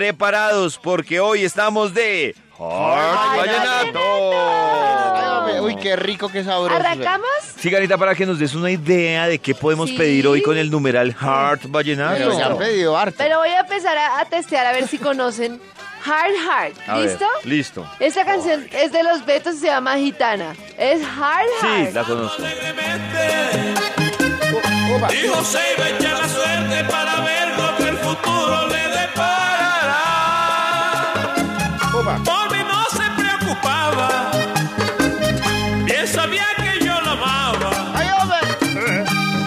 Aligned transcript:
preparados 0.00 0.78
porque 0.78 1.20
hoy 1.20 1.42
estamos 1.42 1.94
de 1.94 2.34
Heart 2.58 3.36
Vallenato. 3.38 4.00
Uy, 5.62 5.74
qué 5.76 5.96
rico, 5.96 6.28
qué 6.28 6.44
sabroso. 6.44 6.74
¿Arrancamos? 6.76 7.26
Sí, 7.58 7.70
Garita, 7.70 7.96
para 7.96 8.14
que 8.14 8.26
nos 8.26 8.38
des 8.38 8.54
una 8.54 8.70
idea 8.70 9.26
de 9.26 9.38
qué 9.38 9.54
podemos 9.54 9.88
Sí. 9.88 9.96
pedir 9.96 10.26
hoy 10.26 10.42
con 10.42 10.58
el 10.58 10.70
numeral 10.70 11.14
Heart 11.14 11.60
Pero 11.62 11.72
Vallenato. 11.72 12.30
se 12.36 12.42
han 12.42 12.58
pedido 12.58 12.94
harto. 12.94 13.14
Pero 13.16 13.38
voy 13.38 13.48
a 13.48 13.60
empezar 13.60 13.96
a, 13.96 14.20
a 14.20 14.26
testear 14.26 14.66
a 14.66 14.72
ver 14.72 14.86
si 14.86 14.98
conocen 14.98 15.58
Hard 16.04 16.34
ver, 16.46 16.74
¿Listo? 17.02 17.26
listo. 17.44 17.90
Esta 17.98 18.26
canción 18.26 18.66
es 18.72 18.92
de 18.92 19.02
los 19.02 19.24
Betos 19.24 19.54
y 19.54 19.58
se 19.60 19.66
llama 19.68 19.96
Gitana. 19.96 20.54
Es 20.76 21.00
Hard 21.02 21.46
Sí, 21.62 21.66
Heart. 21.66 21.94
la 21.94 22.04
conozco. 22.04 22.42
Dijo 25.10 25.44
se 25.44 25.58
iba 25.74 25.84
a 25.84 25.88
echar 25.88 26.18
la 26.18 26.28
suerte 26.28 26.84
para 26.84 27.20
ver 27.22 27.48
lo 27.58 27.76
que 27.78 27.88
el 27.88 27.96
futuro 27.98 28.65
Por 32.06 32.52
mí 32.52 32.58
no 32.62 32.84
se 32.90 33.02
preocupaba. 33.20 34.30
Bien 35.84 36.06
sabía 36.06 36.44
que 36.56 36.84
yo 36.84 37.00
la 37.00 37.12
amaba. 37.12 37.92
Ay, 37.94 38.08
hombre. 38.20 38.38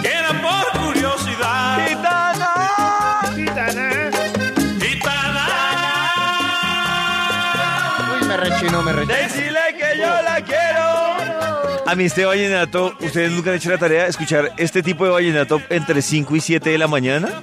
Que 0.01 0.11
era 0.11 0.41
por 0.41 0.81
curiosidad. 0.81 1.87
Gitana. 1.87 2.51
Uy, 8.13 8.27
me 8.27 8.35
rechino, 8.35 8.83
me 8.83 8.91
rechino. 8.91 9.13
Decirle 9.15 9.59
que 9.77 9.97
yo 9.97 10.21
la 10.21 10.43
quiero. 10.43 11.87
A 11.87 11.95
mí 11.95 12.03
este 12.03 12.25
vallenato, 12.25 12.93
¿ustedes 12.99 13.31
nunca 13.31 13.51
han 13.51 13.55
hecho 13.55 13.69
la 13.69 13.77
tarea 13.77 14.03
de 14.03 14.09
escuchar 14.09 14.51
este 14.57 14.83
tipo 14.83 15.05
de 15.05 15.11
vallenato 15.11 15.61
entre 15.69 16.01
5 16.01 16.35
y 16.35 16.41
7 16.41 16.69
de 16.71 16.77
la 16.77 16.87
mañana? 16.87 17.41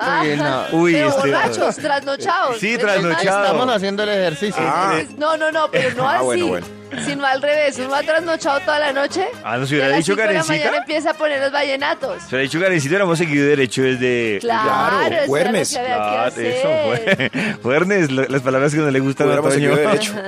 Ah, 0.00 0.22
Uy, 0.24 0.36
no. 0.36 0.78
Uy, 0.78 0.92
pero 0.92 1.08
este- 1.08 1.20
borrachos, 1.20 1.76
trasnochados. 1.76 2.58
Sí, 2.58 2.74
¿Es 2.74 2.78
trasnochados. 2.80 3.46
Estamos 3.46 3.74
haciendo 3.76 4.02
el 4.02 4.08
ejercicio. 4.10 4.62
normal? 4.62 5.06
No, 5.18 5.36
no, 5.36 5.52
no, 5.52 5.70
pero 5.70 5.94
no 5.96 6.08
Ah, 6.08 6.16
así. 6.16 6.24
bueno, 6.24 6.46
bueno. 6.48 6.66
Sino 7.04 7.26
al 7.26 7.40
revés. 7.42 7.78
Uno 7.78 7.94
ha 7.94 8.02
trasnochado 8.02 8.60
toda 8.60 8.78
la 8.78 8.92
noche. 8.92 9.26
Ah, 9.42 9.56
¿nos 9.56 9.70
y 9.70 9.74
a 9.74 9.76
hubiera 9.78 9.88
las 9.90 9.98
dicho 9.98 10.16
Karencita? 10.16 10.52
mañana 10.54 10.76
empieza 10.78 11.10
a 11.10 11.14
poner 11.14 11.40
los 11.40 11.52
vallenatos. 11.52 12.22
Se 12.24 12.32
lo 12.32 12.38
ha 12.38 12.42
dicho 12.42 12.60
Karencita, 12.60 12.90
hubiéramos 12.90 13.18
seguido 13.18 13.46
derecho 13.46 13.82
desde... 13.82 14.38
Claro, 14.40 14.96
eso 15.00 15.06
era 15.06 15.20
lo 15.22 15.26
Juernes. 15.26 15.70
que 15.70 15.78
había 15.78 15.88
que 15.94 15.94
Claro, 15.96 16.22
hacer. 16.22 16.46
eso 16.46 16.68
fue. 16.84 17.56
Juernes, 17.62 18.10
lo- 18.10 18.24
las 18.28 18.42
palabras 18.42 18.72
que 18.74 18.80
no 18.80 18.90
le 18.90 19.00
gustan 19.00 19.30
a 19.30 19.36
Toño. 19.40 19.76
derecho. 19.76 20.14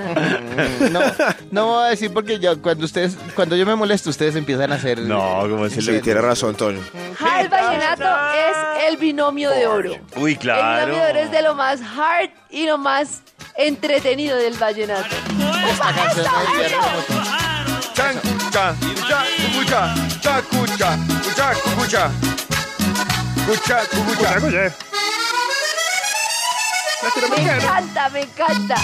No, 0.90 1.00
no 1.50 1.66
voy 1.66 1.86
a 1.86 1.88
decir 1.90 2.12
porque 2.12 2.38
yo, 2.38 2.60
cuando 2.62 2.84
ustedes, 2.84 3.16
cuando 3.34 3.56
yo 3.56 3.66
me 3.66 3.74
molesto, 3.74 4.10
ustedes 4.10 4.36
empiezan 4.36 4.72
a 4.72 4.76
hacer. 4.76 4.98
No, 5.00 5.40
como 5.48 5.68
se 5.68 5.82
Sí, 5.82 5.90
le... 5.90 6.00
tiene 6.00 6.20
razón, 6.20 6.54
Toño. 6.54 6.80
Hard 7.20 7.48
vallenato 7.50 8.04
es 8.04 8.88
el 8.88 8.96
binomio 8.96 9.50
de 9.50 9.66
oro. 9.66 9.96
Uy, 10.16 10.32
El 10.32 10.38
claro. 10.38 10.86
binomio 10.86 11.04
de 11.04 11.10
oro 11.10 11.20
es 11.20 11.30
de 11.30 11.42
lo 11.42 11.54
más 11.54 11.80
hard 11.80 12.30
y 12.50 12.66
lo 12.66 12.78
más 12.78 13.22
entretenido 13.56 14.36
del 14.36 14.56
vallenato. 14.58 15.14
Esta 15.70 15.94
canción 15.94 16.26
me 16.56 16.68
cucha, 20.42 21.52
cucha. 21.76 22.00
Cucha. 24.40 24.72
Me 27.30 27.54
encanta, 27.54 28.08
me 28.08 28.22
encanta. 28.22 28.76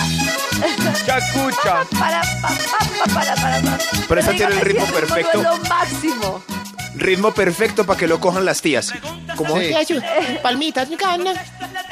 Cha, 1.04 1.18
cucha. 1.32 1.84
Para, 1.98 2.20
pa, 2.40 2.48
pa, 2.48 2.78
pa, 2.78 3.14
para, 3.14 3.34
para, 3.34 3.60
para. 3.60 3.78
Pero 4.08 4.20
esta 4.20 4.32
tiene 4.32 4.52
el 4.54 4.60
ritmo 4.60 4.86
perfecto. 4.86 5.42
Lo 5.42 5.56
máximo. 5.68 6.42
Ritmo 6.94 7.32
perfecto 7.32 7.86
para 7.86 7.98
que 7.98 8.06
lo 8.06 8.20
cojan 8.20 8.44
las 8.44 8.60
tías. 8.60 8.92
Como 9.36 9.58
Sí. 9.58 9.74
Palmitas, 10.42 10.88
gana. 10.90 11.32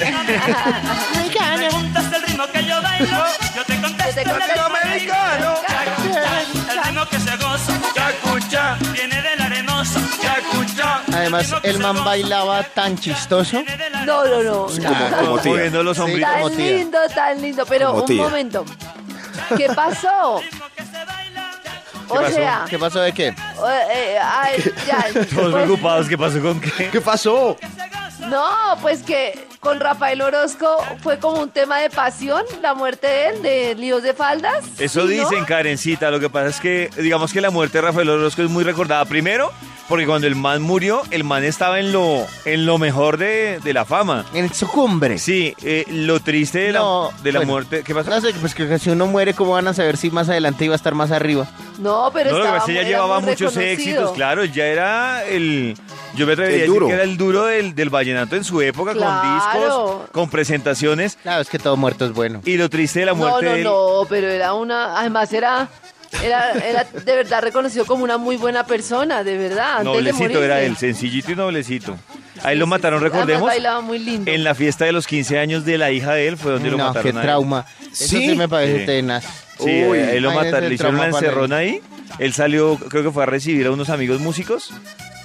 Mi 0.01 1.29
gana. 1.35 1.69
Ritmo 2.31 2.47
que 2.53 2.65
yo 2.65 2.83
bailo, 2.83 3.07
yo 3.55 3.65
te 3.65 3.75
Yo 3.77 3.83
contesto 3.83 4.15
te 4.15 4.25
contesto, 4.25 4.39
Latinoamericano. 4.39 5.55
el 6.71 6.83
ritmo 6.85 7.07
que 7.09 7.19
se 7.19 7.37
goza, 7.37 7.73
Cha, 7.95 8.13
cucha, 8.23 8.77
viene 8.93 9.23
de 9.23 9.37
la 9.37 9.45
arenosa, 9.47 10.01
cha, 10.23 10.37
cucha. 10.53 11.01
Además, 11.13 11.55
el 11.63 11.79
man 11.79 12.05
bailaba 12.05 12.63
tan 12.63 12.97
chistoso. 12.99 13.63
No, 14.07 14.25
no, 14.25 14.43
no. 14.43 14.67
como, 14.67 15.17
como 15.17 15.39
tía. 15.39 15.53
Moviendo 15.53 15.83
los 15.83 15.99
como 15.99 16.19
Tan 16.19 16.57
lindo, 16.57 16.99
tan 17.15 17.43
lindo. 17.43 17.67
Pero 17.67 18.05
un 18.05 18.17
momento. 18.17 18.65
¿Qué 19.57 19.69
pasó? 19.69 20.41
O 22.09 22.15
pasó? 22.15 22.35
sea, 22.35 22.65
¿Qué 22.69 22.79
pasó 22.79 23.01
de 23.01 23.13
qué? 23.13 23.29
eh, 23.29 23.35
eh, 23.93 24.19
ay, 24.21 24.73
ya, 24.87 25.05
Todos 25.13 25.27
pues, 25.33 25.55
preocupados, 25.55 26.09
¿qué 26.09 26.19
pasó 26.19 26.41
con 26.41 26.61
qué? 26.61 26.91
¿Qué 26.91 27.01
pasó? 27.01 27.57
No, 28.29 28.77
pues 28.83 29.03
que 29.03 29.47
con 29.61 29.79
Rafael 29.79 30.23
Orozco 30.23 30.77
fue 31.03 31.19
como 31.19 31.41
un 31.43 31.51
tema 31.51 31.79
de 31.81 31.91
pasión, 31.91 32.43
la 32.63 32.73
muerte 32.75 33.07
de 33.07 33.27
él, 33.29 33.43
de 33.43 33.75
líos 33.75 34.03
de 34.03 34.15
faldas. 34.15 34.65
Eso 34.79 35.07
¿sí, 35.07 35.17
no? 35.19 35.29
dicen, 35.29 35.45
Karencita. 35.45 36.11
Lo 36.11 36.19
que 36.19 36.31
pasa 36.31 36.49
es 36.49 36.61
que, 36.61 36.89
digamos 36.97 37.33
que 37.33 37.41
la 37.43 37.51
muerte 37.51 37.79
de 37.79 37.83
Rafael 37.83 38.09
Orozco 38.09 38.43
es 38.43 38.49
muy 38.51 38.65
recordada. 38.65 39.05
Primero, 39.05 39.53
porque 39.89 40.07
cuando 40.07 40.27
el 40.27 40.35
man 40.35 40.63
murió, 40.63 41.03
el 41.11 41.25
man 41.25 41.45
estaba 41.45 41.79
en 41.79 41.93
lo, 41.93 42.27
en 42.47 42.65
lo 42.65 42.79
mejor 42.79 43.19
de, 43.19 43.61
de 43.63 43.73
la 43.75 43.85
fama. 43.85 44.25
En 44.33 44.53
su 44.55 44.67
cumbre. 44.67 45.19
Sí, 45.19 45.55
eh, 45.63 45.85
lo 45.89 46.21
triste 46.21 46.61
de 46.61 46.73
la, 46.73 46.79
No, 46.79 47.11
de 47.23 47.33
la 47.33 47.41
bueno, 47.41 47.53
muerte. 47.53 47.83
¿Qué 47.85 47.95
pasó? 47.95 48.09
No 48.11 48.21
sé, 48.23 48.33
pues 48.41 48.55
que 48.55 48.79
si 48.79 48.89
uno 48.91 49.07
muere, 49.09 49.35
¿cómo 49.35 49.53
van 49.53 49.69
a 49.69 49.75
saber 49.75 49.99
si 49.99 50.11
más 50.11 50.29
adelante 50.31 50.65
iba 50.65 50.75
a 50.75 50.77
estar 50.77 50.95
más 50.95 51.11
arriba? 51.11 51.47
No, 51.79 52.11
pero 52.15 52.31
No, 52.31 52.39
lo 52.39 52.45
que 52.45 52.49
estaba 52.49 52.59
pasa 52.61 52.73
es 52.73 52.79
que 52.79 52.83
ya 52.85 52.89
llevaba 52.89 53.21
muy 53.21 53.31
muchos 53.31 53.55
reconocido. 53.55 53.73
éxitos, 53.93 54.13
claro, 54.13 54.45
ya 54.47 54.65
era 54.65 55.25
el... 55.27 55.77
Yo 56.17 56.27
me 56.27 56.33
atrevería 56.33 56.57
El 56.57 56.63
a 56.63 56.67
decir 56.67 56.75
duro. 56.75 56.87
que 56.89 56.93
era 56.95 57.03
el 57.05 57.17
duro 57.17 57.45
del, 57.47 57.75
del 57.77 57.89
vallenato 57.89 58.35
en 58.35 58.43
su 58.43 58.61
época, 58.61 58.95
con 58.95 59.03
Claro. 59.59 60.09
con 60.13 60.29
presentaciones. 60.31 61.17
Claro, 61.23 61.43
es 61.43 61.49
que 61.49 61.59
todo 61.59 61.77
muerto 61.77 62.05
es 62.07 62.13
bueno. 62.13 62.41
Y 62.45 62.57
lo 62.57 62.69
triste 62.71 63.01
de 63.01 63.07
la 63.07 63.13
No, 63.13 63.19
muerte 63.19 63.45
no, 63.47 63.53
de 63.53 63.59
él- 63.59 63.65
no, 63.65 64.07
pero 64.09 64.29
era 64.29 64.55
una, 64.55 64.99
además 64.99 65.33
era, 65.33 65.69
era, 66.23 66.53
era 66.53 66.85
de 66.85 67.17
verdad 67.17 67.43
reconocido 67.43 67.85
como 67.87 68.05
una 68.05 68.19
muy 68.19 68.37
buena 68.37 68.65
persona, 68.65 69.23
de 69.25 69.37
verdad. 69.39 69.79
Antes 69.79 69.93
de 70.05 70.13
Noblecito 70.13 70.43
era 70.45 70.61
él, 70.63 70.77
sencillito 70.77 71.33
y 71.33 71.37
noblecito. 71.37 71.97
A 72.43 72.53
él 72.53 72.59
lo 72.59 72.67
mataron, 72.67 73.03
recordemos, 73.03 73.47
bailaba 73.47 73.83
muy 73.83 73.99
lindo. 73.99 74.31
en 74.31 74.45
la 74.45 74.55
fiesta 74.55 74.87
de 74.87 74.93
los 74.93 75.07
15 75.07 75.39
años 75.39 75.65
de 75.67 75.77
la 75.77 75.91
hija 75.91 76.15
de 76.15 76.27
él, 76.27 76.39
fue 76.39 76.53
donde 76.53 76.71
lo 76.71 76.79
no, 76.79 76.87
mataron. 76.87 77.13
qué 77.13 77.19
trauma. 77.21 77.67
Eso 77.93 78.05
¿Sí? 78.07 78.31
sí 78.31 78.35
me 78.37 78.49
parece 78.49 78.81
Sí. 78.81 78.87
tenaz. 78.87 79.25
Sí, 79.59 79.85
Uy, 79.85 79.99
ahí 79.99 80.21
lo 80.21 80.33
mataron, 80.33 80.69
le 80.71 80.75
hicieron 80.75 80.95
una 80.95 81.09
encerrona 81.09 81.57
ahí. 81.59 81.83
Él 82.19 82.33
salió, 82.33 82.77
creo 82.77 83.03
que 83.03 83.11
fue 83.11 83.25
a 83.25 83.27
recibir 83.27 83.67
a 83.67 83.71
unos 83.71 83.91
amigos 83.91 84.21
músicos. 84.21 84.73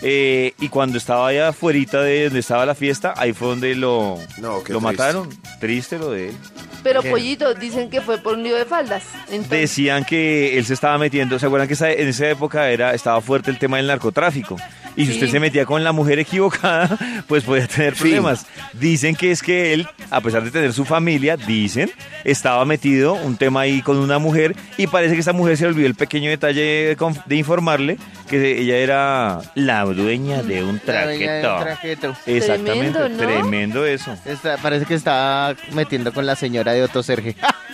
Eh, 0.07 0.53
y 0.59 0.69
cuando 0.69 0.99
estaba 0.99 1.27
allá 1.29 1.47
afuera 1.47 2.03
de 2.03 2.25
donde 2.25 2.39
estaba 2.39 2.63
la 2.65 2.75
fiesta, 2.75 3.15
ahí 3.17 3.33
fue 3.33 3.47
donde 3.47 3.73
lo, 3.73 4.19
No, 4.39 4.57
lo 4.57 4.61
triste. 4.61 4.79
mataron. 4.79 5.29
Triste 5.59 5.97
lo 5.97 6.11
de 6.11 6.29
él. 6.29 6.35
Pero 6.83 7.01
¿Qué? 7.01 7.09
Pollito, 7.09 7.55
dicen 7.55 7.89
que 7.89 8.01
fue 8.01 8.19
por 8.19 8.35
un 8.35 8.43
lío 8.43 8.55
de 8.55 8.65
faldas. 8.65 9.01
Entonces, 9.31 9.49
Decían 9.61 10.05
que 10.05 10.59
él 10.59 10.65
se 10.65 10.75
estaba 10.75 10.99
metiendo, 10.99 11.39
¿se 11.39 11.47
acuerdan 11.47 11.67
que 11.67 11.73
esa- 11.73 11.91
en 11.91 12.07
esa 12.07 12.29
época 12.29 12.69
era, 12.69 12.93
estaba 12.93 13.19
fuerte 13.21 13.49
el 13.49 13.57
tema 13.57 13.77
del 13.77 13.87
narcotráfico? 13.87 14.57
Y 14.95 15.01
si 15.01 15.07
Sí. 15.07 15.13
usted 15.15 15.29
se 15.31 15.39
metía 15.41 15.65
con 15.65 15.83
la 15.83 15.91
mujer 15.91 16.19
equivocada, 16.19 16.87
pues 17.27 17.43
podía 17.43 17.67
tener 17.67 17.95
problemas. 17.95 18.45
Dicen 18.73 19.15
que 19.15 19.31
es 19.31 19.41
que 19.41 19.73
él, 19.73 19.87
a 20.11 20.21
pesar 20.21 20.43
de 20.43 20.51
tener 20.51 20.71
su 20.73 20.85
familia, 20.85 21.35
dicen, 21.35 21.91
estaba 22.23 22.63
metido 22.65 23.13
un 23.15 23.35
tema 23.35 23.61
ahí 23.61 23.81
con 23.81 23.97
una 23.97 24.19
mujer 24.19 24.55
y 24.77 24.85
parece 24.87 25.15
que 25.15 25.19
esta 25.19 25.33
mujer 25.33 25.57
se 25.57 25.63
le 25.63 25.69
olvidó 25.71 25.87
el 25.87 25.95
pequeño 25.95 26.29
detalle 26.29 26.95
de 27.25 27.35
informarle 27.35 27.97
que 28.29 28.59
ella 28.61 28.77
era 28.77 29.41
la 29.55 29.83
dueña 29.95 30.43
de 30.43 30.63
un 30.63 30.81
La 30.85 31.05
dueña 31.05 31.33
de 31.33 31.41
traqueto. 31.41 32.15
Exactamente, 32.25 32.99
Tremendo, 32.99 33.09
¿no? 33.09 33.17
tremendo 33.17 33.85
eso. 33.85 34.15
Está- 34.25 34.57
parece 34.57 34.85
que 34.85 34.93
está 34.95 35.55
metiendo 35.71 36.13
con 36.13 36.25
la 36.25 36.35
señora 36.35 36.73
de 36.73 36.83
Otto 36.83 37.01
Serge. 37.03 37.35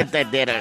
¿Entendieron? 0.00 0.56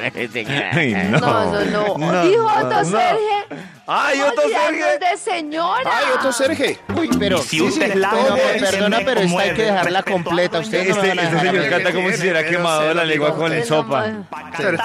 Ay, 0.73 0.93
no, 1.09 1.19
no, 1.19 1.65
no. 1.65 1.97
No, 1.97 2.23
Dijo 2.23 2.43
no, 2.43 2.57
Otto 2.57 2.83
no. 2.83 2.85
Serge. 2.85 3.65
¡Ay, 3.87 4.21
Otto 4.21 4.41
Serge! 4.41 4.99
de 4.99 5.17
señora. 5.17 5.89
¡Ay, 5.91 6.05
otro 6.15 6.31
Serge! 6.31 6.79
Uy, 6.95 7.09
pero. 7.17 7.39
si 7.39 7.61
usted 7.61 7.95
la 7.95 8.11
perdona, 8.59 8.99
pero 9.03 9.21
esta 9.21 9.41
hay 9.41 9.53
que 9.53 9.63
dejarla 9.63 10.03
completa. 10.03 10.59
Ustedes 10.59 10.95
no 10.95 11.03
Este, 11.03 11.23
este 11.23 11.39
señor 11.39 11.69
canta 11.69 11.93
como 11.93 12.09
si 12.09 12.17
se 12.17 12.21
hubiera 12.21 12.45
quemado 12.45 12.93
la 12.93 13.03
lengua 13.03 13.35
con 13.35 13.63
sopa. 13.65 14.05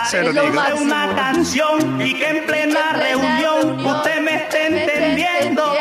Se, 0.08 0.22
lo 0.22 0.32
digo. 0.32 0.62
una 0.80 1.14
canción 1.14 2.00
y 2.00 2.14
que 2.14 2.28
en 2.28 2.46
plena 2.46 2.92
reunión 2.92 3.84
usted 3.84 4.20
me 4.20 4.34
esté 4.36 4.66
entendiendo. 4.66 5.74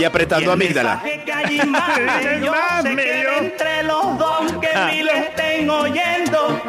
Y 0.00 0.04
apretando 0.04 0.50
amígdala. 0.52 1.02
se 1.02 1.20
queda 1.24 2.80
entre 3.38 3.82
los 3.82 4.18
dos 4.18 4.52
que 4.60 4.68
ni 4.86 5.02
le 5.02 5.18
estén 5.18 5.68
oyendo. 5.68 6.60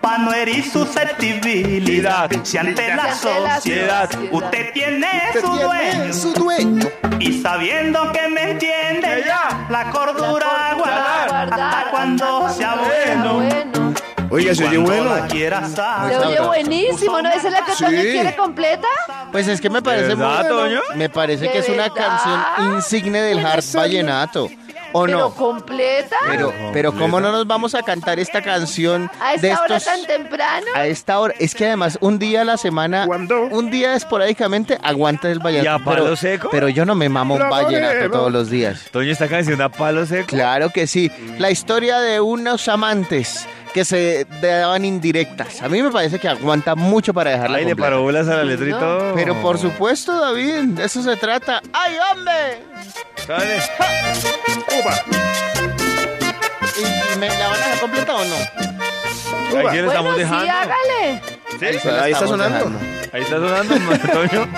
Pa' 0.00 0.18
no 0.18 0.32
herir 0.32 0.64
susceptibilidad. 0.70 2.30
Si 2.44 2.56
ante 2.56 2.94
la 2.94 3.14
Si 3.14 3.28
ante 3.28 3.40
la 3.40 3.54
sociedad 3.56 4.10
usted 4.30 4.72
tiene 4.72 5.08
su 5.40 5.46
dueño 5.48 6.12
su 6.12 6.32
dueño. 6.32 6.86
y 7.18 7.40
sabiendo 7.42 8.12
que 8.12 8.28
me 8.28 8.52
entiende 8.52 9.24
la 9.68 9.90
cordura 9.90 10.74
guardar 10.76 11.52
hasta 11.52 11.90
cuando 11.90 12.48
sea 12.50 12.76
bueno. 12.76 13.85
Bueno. 14.28 14.34
Oiga, 14.34 14.54
se 14.54 14.66
oye 14.66 14.78
bueno. 14.78 15.14
Se 15.28 16.16
oye 16.26 16.40
buenísimo, 16.40 17.20
¿no? 17.22 17.28
¿Esa 17.30 17.48
es 17.48 17.52
la 17.52 17.64
que 17.64 17.72
Sí. 17.72 17.84
Toño 17.84 18.00
quiere 18.02 18.36
completa? 18.36 18.88
Pues 19.32 19.48
es 19.48 19.60
que 19.60 19.70
me 19.70 19.82
parece 19.82 20.14
verdad, 20.14 20.40
muy- 20.40 20.48
Toño? 20.48 20.80
Me 20.94 21.08
parece 21.08 21.44
¿De 21.46 21.52
que 21.52 21.58
es 21.58 21.68
una 21.68 21.88
verdad? 21.88 21.94
canción 21.96 22.74
insigne 22.76 23.20
del 23.20 23.44
hard 23.44 23.64
vallenato. 23.74 24.48
¿O 24.92 25.04
Pero 25.04 25.18
no? 25.18 25.34
completa. 25.34 26.16
Pero, 26.26 26.54
pero 26.72 26.92
¿cómo 26.94 27.20
no 27.20 27.30
nos 27.30 27.46
vamos 27.46 27.74
a 27.74 27.82
cantar 27.82 28.18
esta 28.18 28.40
canción 28.40 29.10
a 29.20 29.36
de 29.36 29.50
esta 29.50 29.62
hora 29.64 29.76
estos... 29.76 29.92
tan 29.92 30.06
temprano. 30.06 30.66
A 30.74 30.86
esta 30.86 31.18
hora, 31.20 31.34
es 31.38 31.54
que 31.54 31.66
además 31.66 31.98
un 32.00 32.18
día 32.18 32.40
a 32.42 32.44
la 32.44 32.56
semana, 32.56 33.04
¿Cuándo? 33.04 33.42
un 33.50 33.70
día 33.70 33.94
esporádicamente 33.94 34.78
aguanta 34.82 35.28
el 35.30 35.40
vallenato. 35.40 35.64
¿Y 35.78 35.82
a 35.82 35.84
palo 35.84 36.04
pero, 36.04 36.16
seco? 36.16 36.48
pero 36.50 36.68
yo 36.70 36.86
no 36.86 36.94
me 36.94 37.10
mamo 37.10 37.34
un 37.34 37.50
vallenato 37.50 38.10
todos 38.10 38.32
los 38.32 38.48
días. 38.48 38.84
Toño, 38.90 39.12
esta 39.12 39.28
canción 39.28 39.60
a 39.60 39.68
palo 39.68 40.06
seco. 40.06 40.28
Claro 40.28 40.70
que 40.70 40.86
sí. 40.86 41.10
La 41.38 41.50
historia 41.50 41.98
de 41.98 42.20
unos 42.22 42.66
amantes 42.68 43.46
que 43.76 43.84
se 43.84 44.26
daban 44.40 44.86
indirectas. 44.86 45.60
A 45.60 45.68
mí 45.68 45.82
me 45.82 45.90
parece 45.90 46.18
que 46.18 46.26
aguanta 46.28 46.74
mucho 46.74 47.12
para 47.12 47.32
dejarla 47.32 47.58
Ay, 47.58 47.64
le 47.66 47.70
completa. 47.72 47.86
paró 47.90 48.00
bolas 48.02 48.26
a 48.26 48.36
la 48.36 48.44
letra 48.44 48.66
y 48.66 48.70
No. 48.70 48.78
todo. 48.78 49.14
Pero 49.14 49.34
por 49.42 49.58
supuesto, 49.58 50.18
David, 50.18 50.62
de 50.78 50.84
eso 50.86 51.02
se 51.02 51.14
trata. 51.16 51.60
¡Ay, 51.74 51.94
hombre! 52.10 52.62
Dale. 53.28 53.58
¿Y, 56.78 57.14
y 57.14 57.18
me 57.18 57.28
la 57.28 57.48
van 57.48 57.54
a 57.62 57.66
dejar 57.66 57.80
completa 57.80 58.14
o 58.14 58.24
no? 58.24 58.34
Ahí 58.34 58.46
sí 59.50 59.54
lo 59.56 59.62
bueno, 59.62 59.86
estamos 59.88 60.14
sí, 60.14 60.20
dejando. 60.20 60.52
hágale. 60.52 61.22
Sí, 61.50 61.78
Se 61.78 61.92
la 61.92 62.02
Ahí 62.04 62.12
está 62.12 62.24
estamos 62.24 62.30
sonando. 62.30 62.56
dejando. 62.70 62.78
Ahí 63.12 63.22
está 63.22 63.36
sonando, 63.36 63.74
Toño. 64.12 64.48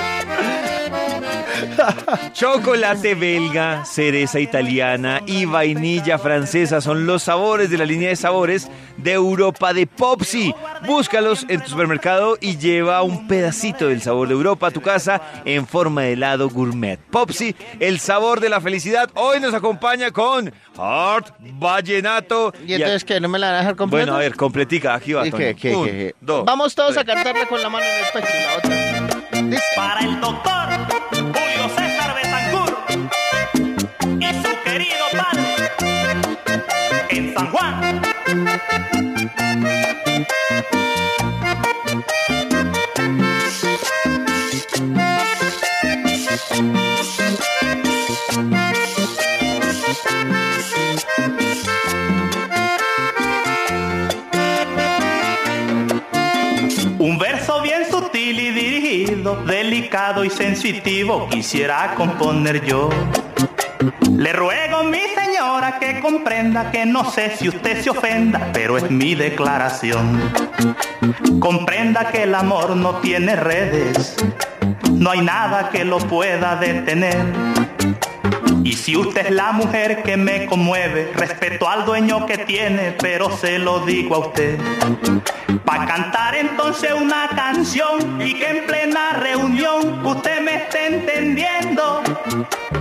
Chocolate 2.33 3.15
belga, 3.15 3.85
cereza 3.85 4.41
italiana 4.41 5.23
y 5.27 5.45
vainilla 5.45 6.19
francesa 6.19 6.81
son 6.81 7.07
los 7.07 7.25
sabores 7.25 7.71
de 7.71 7.79
la 7.79 7.85
línea 7.85 8.09
de 8.11 8.17
sabores 8.17 8.69
de 8.97 9.13
Europa 9.13 9.73
de 9.73 9.87
Popsi. 9.87 10.55
Búscalos 10.87 11.47
en 11.49 11.61
tu 11.63 11.71
supermercado 11.71 12.37
y 12.41 12.57
lleva 12.57 13.03
un 13.03 13.27
pedacito 13.29 13.89
del 13.89 14.03
sabor 14.03 14.29
de 14.29 14.35
Europa 14.35 14.69
a 14.69 14.71
tu 14.71 14.81
casa 14.81 15.21
en 15.45 15.67
forma 15.67 16.03
de 16.03 16.13
helado 16.15 16.49
gourmet. 16.49 16.99
Popsi, 16.99 17.55
el 17.81 17.99
sabor 18.01 18.41
de 18.41 18.49
la 18.49 18.61
felicidad, 18.61 19.11
hoy 19.15 19.41
nos 19.41 19.55
acompaña 19.55 20.11
con 20.11 20.53
Art 20.77 21.35
Vallenato. 21.41 22.53
¿Y 22.67 22.75
entonces 22.75 23.05
qué? 23.05 23.21
¿No 23.21 23.29
me 23.29 23.39
la 23.39 23.49
van 23.49 23.55
a 23.57 23.59
dejar 23.61 23.77
completa? 23.77 24.05
Bueno, 24.07 24.17
a 24.17 24.21
ver, 24.21 24.35
completica, 24.37 24.95
aquí 24.95 25.13
va. 25.13 25.27
¿Y 25.27 25.31
Toño. 25.31 25.39
qué, 25.45 25.55
qué, 25.57 25.77
Un, 25.77 25.85
qué? 25.87 26.15
dos, 26.21 26.45
Vamos 26.45 26.75
todos 26.75 26.95
tres. 26.95 27.03
a 27.03 27.05
cantarle 27.05 27.47
con 27.47 27.61
la 27.63 27.69
mano 27.69 27.85
en 27.85 28.05
el 28.05 28.13
pecho 28.13 28.37
y 28.37 28.43
la 28.43 28.57
otra. 28.57 29.43
Dice. 29.49 29.63
Para 29.77 30.01
el 30.01 30.21
doctor 30.21 30.58
Un 56.99 57.19
verso 57.19 57.63
bien 57.63 57.89
sutil 57.89 58.41
y 58.41 58.51
dirigido, 58.51 59.37
delicado 59.45 60.25
y 60.25 60.31
sensitivo, 60.31 61.29
quisiera 61.29 61.95
componer 61.95 62.65
yo. 62.65 62.91
Le 64.17 64.33
ruego, 64.33 64.83
mi 64.85 65.01
señora, 65.15 65.79
que 65.79 66.01
comprenda 66.01 66.71
que 66.71 66.85
no 66.85 67.11
sé 67.11 67.37
si 67.37 67.49
usted 67.49 67.81
se 67.83 67.91
ofenda, 67.91 68.51
pero 68.53 68.77
es 68.77 68.91
mi 68.91 69.15
declaración. 69.15 70.33
Comprenda 71.39 72.11
que 72.11 72.25
el 72.25 72.35
amor 72.35 72.75
no 72.77 72.97
tiene 72.97 73.37
redes, 73.37 74.17
no 74.91 75.11
hay 75.11 75.21
nada 75.21 75.71
que 75.71 75.85
lo 75.85 75.99
pueda 75.99 76.57
detener. 76.57 77.27
Y 78.69 78.75
si 78.75 78.95
usted 78.99 79.29
es 79.29 79.31
la 79.31 79.53
mujer 79.53 80.03
que 80.03 80.19
me 80.19 80.45
conmueve, 80.45 81.11
respeto 81.15 81.71
al 81.71 81.87
dueño 81.87 82.27
que 82.27 82.37
tiene, 82.37 82.93
pero 82.93 83.35
se 83.35 83.59
lo 83.59 83.81
digo 83.81 84.17
a 84.17 84.19
usted. 84.19 84.61
Pa' 85.65 85.87
cantar 85.87 86.35
entonces 86.35 86.93
una 86.93 87.31
canción 87.35 88.21
y 88.21 88.35
que 88.35 88.47
en 88.47 88.67
plena 88.67 89.13
reunión 89.13 90.05
usted 90.05 90.43
me 90.43 90.57
esté 90.57 90.85
entendiendo. 90.85 92.03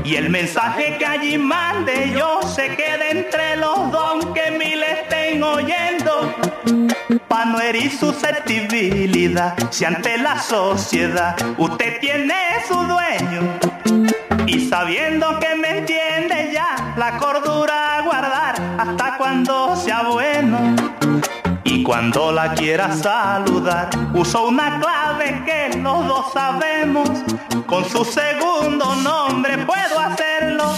Y 0.03 0.15
el 0.15 0.29
mensaje 0.29 0.97
que 0.97 1.05
allí 1.05 1.37
mande 1.37 2.11
yo 2.13 2.41
se 2.41 2.75
quede 2.75 3.11
entre 3.11 3.55
los 3.55 3.89
dos 3.89 4.21
aunque 4.21 4.51
mil 4.51 4.83
estén 4.83 5.41
oyendo. 5.41 6.35
Pa' 7.29 7.45
no 7.45 7.61
herir 7.61 7.97
susceptibilidad, 7.97 9.55
si 9.69 9.85
ante 9.85 10.17
la 10.17 10.37
sociedad 10.37 11.37
usted 11.57 12.01
tiene 12.01 12.35
su 12.67 12.75
dueño. 12.75 14.26
Sabiendo 14.77 15.39
que 15.39 15.55
me 15.55 15.79
entiende 15.79 16.51
ya, 16.53 16.93
la 16.97 17.17
cordura 17.17 17.95
a 17.95 18.01
guardar 18.03 18.55
hasta 18.77 19.17
cuando 19.17 19.75
sea 19.75 20.03
bueno. 20.03 20.75
Y 21.63 21.81
cuando 21.81 22.31
la 22.31 22.53
quiera 22.53 22.95
saludar, 22.95 23.89
uso 24.13 24.49
una 24.49 24.79
clave 24.79 25.41
que 25.47 25.79
los 25.79 26.07
dos 26.07 26.31
sabemos. 26.31 27.09
Con 27.65 27.89
su 27.89 28.05
segundo 28.05 28.93
nombre 28.97 29.57
puedo 29.65 29.99
hacerlo. 29.99 30.75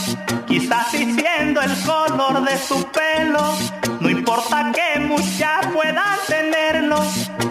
Quizás 0.48 0.94
diciendo 0.94 1.60
el 1.62 1.76
color 1.84 2.42
de 2.46 2.58
su 2.58 2.82
pelo. 2.92 3.54
No 4.00 4.10
importa 4.10 4.72
que 4.72 5.02
muchas 5.02 5.68
puedan 5.74 6.18
tenerlo. 6.26 7.04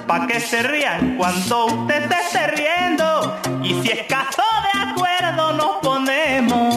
Pa' 0.07 0.27
que 0.27 0.41
se 0.41 0.63
rían 0.63 1.19
cuando 1.19 1.67
usted 1.67 2.11
esté 2.11 2.47
riendo. 2.47 3.39
Y 3.69 3.83
si 3.83 3.91
es 3.91 4.07
caso 4.07 4.43
de 4.73 4.81
acuerdo 4.81 5.53
nos 5.53 5.77
ponemos. 5.83 6.68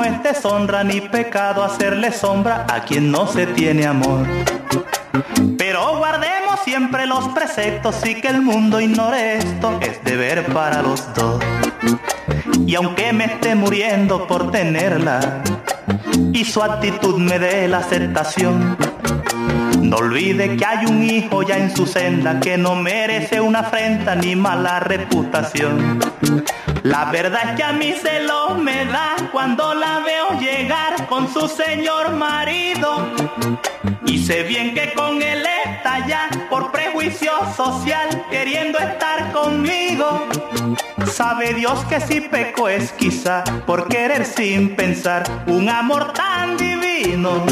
No 0.00 0.06
es 0.06 0.22
deshonra 0.22 0.82
ni 0.82 1.02
pecado 1.02 1.62
hacerle 1.62 2.10
sombra 2.10 2.64
a 2.70 2.80
quien 2.84 3.10
no 3.10 3.26
se 3.26 3.46
tiene 3.46 3.86
amor. 3.86 4.26
Pero 5.58 5.98
guardemos 5.98 6.60
siempre 6.64 7.04
los 7.06 7.28
preceptos 7.28 7.96
y 8.06 8.14
que 8.14 8.28
el 8.28 8.40
mundo 8.40 8.80
ignore 8.80 9.36
esto 9.36 9.78
es 9.82 10.02
deber 10.02 10.46
para 10.54 10.80
los 10.80 11.12
dos. 11.12 11.42
Y 12.66 12.74
aunque 12.76 13.12
me 13.12 13.26
esté 13.26 13.54
muriendo 13.54 14.26
por 14.26 14.50
tenerla 14.50 15.42
y 16.32 16.46
su 16.46 16.62
actitud 16.62 17.18
me 17.18 17.38
dé 17.38 17.68
la 17.68 17.78
aceptación, 17.78 18.78
no 19.82 19.98
olvide 19.98 20.56
que 20.56 20.64
hay 20.64 20.86
un 20.86 21.02
hijo 21.02 21.42
ya 21.42 21.58
en 21.58 21.76
su 21.76 21.86
senda 21.86 22.40
que 22.40 22.56
no 22.56 22.74
merece 22.74 23.38
una 23.38 23.60
afrenta 23.60 24.14
ni 24.14 24.34
mala 24.34 24.80
reputación. 24.80 25.98
La 26.82 27.10
verdad 27.10 27.50
es 27.50 27.56
que 27.56 27.62
a 27.62 27.72
mí 27.72 27.92
celos 27.92 28.56
me 28.56 28.86
da 28.86 29.14
cuando 29.32 29.74
la 29.74 30.00
veo 30.00 30.40
llegar 30.40 31.06
con 31.08 31.30
su 31.32 31.46
señor 31.46 32.12
marido. 32.12 33.06
Y 34.06 34.24
sé 34.24 34.44
bien 34.44 34.74
que 34.74 34.94
con 34.94 35.20
él 35.20 35.44
está 35.66 36.06
ya 36.06 36.30
por 36.48 36.72
prejuicio 36.72 37.32
social 37.54 38.24
queriendo 38.30 38.78
estar 38.78 39.30
conmigo. 39.32 40.26
Sabe 41.06 41.52
Dios 41.52 41.84
que 41.84 42.00
si 42.00 42.22
peco 42.22 42.68
es 42.68 42.92
quizá 42.92 43.44
por 43.66 43.88
querer 43.88 44.24
sin 44.24 44.74
pensar 44.74 45.24
un 45.46 45.68
amor 45.68 46.12
tan 46.14 46.56
divino. 46.56 47.44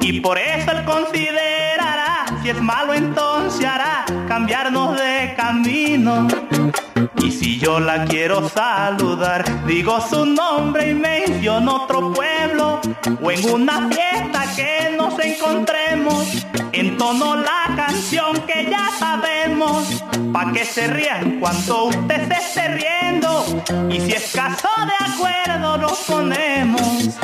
Y 0.00 0.20
por 0.20 0.38
eso 0.38 0.70
él 0.70 0.84
considerará, 0.84 2.26
si 2.42 2.50
es 2.50 2.60
malo 2.60 2.92
entonces 2.92 3.64
hará 3.64 4.04
cambiarnos 4.28 4.98
de 4.98 5.32
camino. 5.34 6.28
Y 7.22 7.30
si 7.30 7.58
yo 7.58 7.80
la 7.80 8.04
quiero 8.04 8.48
saludar, 8.48 9.44
digo 9.66 10.00
su 10.00 10.26
nombre 10.26 10.90
y 10.90 10.94
menciono 10.94 11.84
otro 11.84 12.12
pueblo. 12.12 12.80
O 13.22 13.30
en 13.30 13.50
una 13.50 13.88
fiesta 13.88 14.44
que 14.54 14.94
nos 14.96 15.18
encontremos, 15.18 16.46
entono 16.72 17.36
la 17.36 17.74
canción 17.76 18.40
que 18.46 18.68
ya 18.70 18.90
sabemos. 18.98 20.04
Pa' 20.32 20.52
que 20.52 20.64
se 20.64 20.86
rían 20.88 21.38
cuando 21.40 21.84
usted 21.84 22.28
se 22.28 22.34
esté 22.34 22.68
riendo. 22.68 23.44
Y 23.90 24.00
si 24.00 24.12
es 24.12 24.32
caso 24.32 24.68
de 24.86 25.12
acuerdo, 25.12 25.78
nos 25.78 25.98
ponemos. 26.00 27.18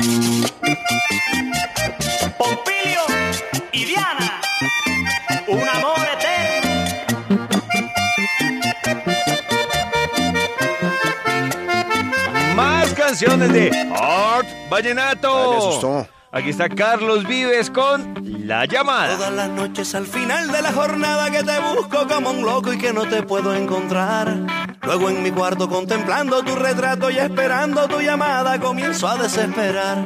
Canciones 13.21 13.53
de 13.53 13.93
Art 13.93 14.47
Vallenato. 14.69 15.51
Me 15.51 15.57
asustó. 15.57 16.07
Aquí 16.31 16.49
está 16.49 16.69
Carlos 16.69 17.27
Vives 17.27 17.69
con 17.69 18.15
La 18.47 18.65
Llamada. 18.65 19.15
Todas 19.15 19.33
las 19.33 19.49
noches 19.49 19.93
al 19.93 20.07
final 20.07 20.51
de 20.51 20.61
la 20.61 20.71
jornada 20.71 21.29
que 21.29 21.43
te 21.43 21.59
busco 21.59 22.07
como 22.07 22.31
un 22.31 22.43
loco 22.43 22.73
y 22.73 22.77
que 22.77 22.93
no 22.93 23.05
te 23.05 23.21
puedo 23.21 23.53
encontrar. 23.53 24.37
Luego 24.81 25.09
en 25.09 25.21
mi 25.21 25.29
cuarto 25.29 25.69
contemplando 25.69 26.41
tu 26.41 26.55
retrato 26.55 27.11
y 27.11 27.17
esperando 27.17 27.87
tu 27.87 27.99
llamada 27.99 28.59
comienzo 28.59 29.07
a 29.07 29.17
desesperar. 29.17 30.03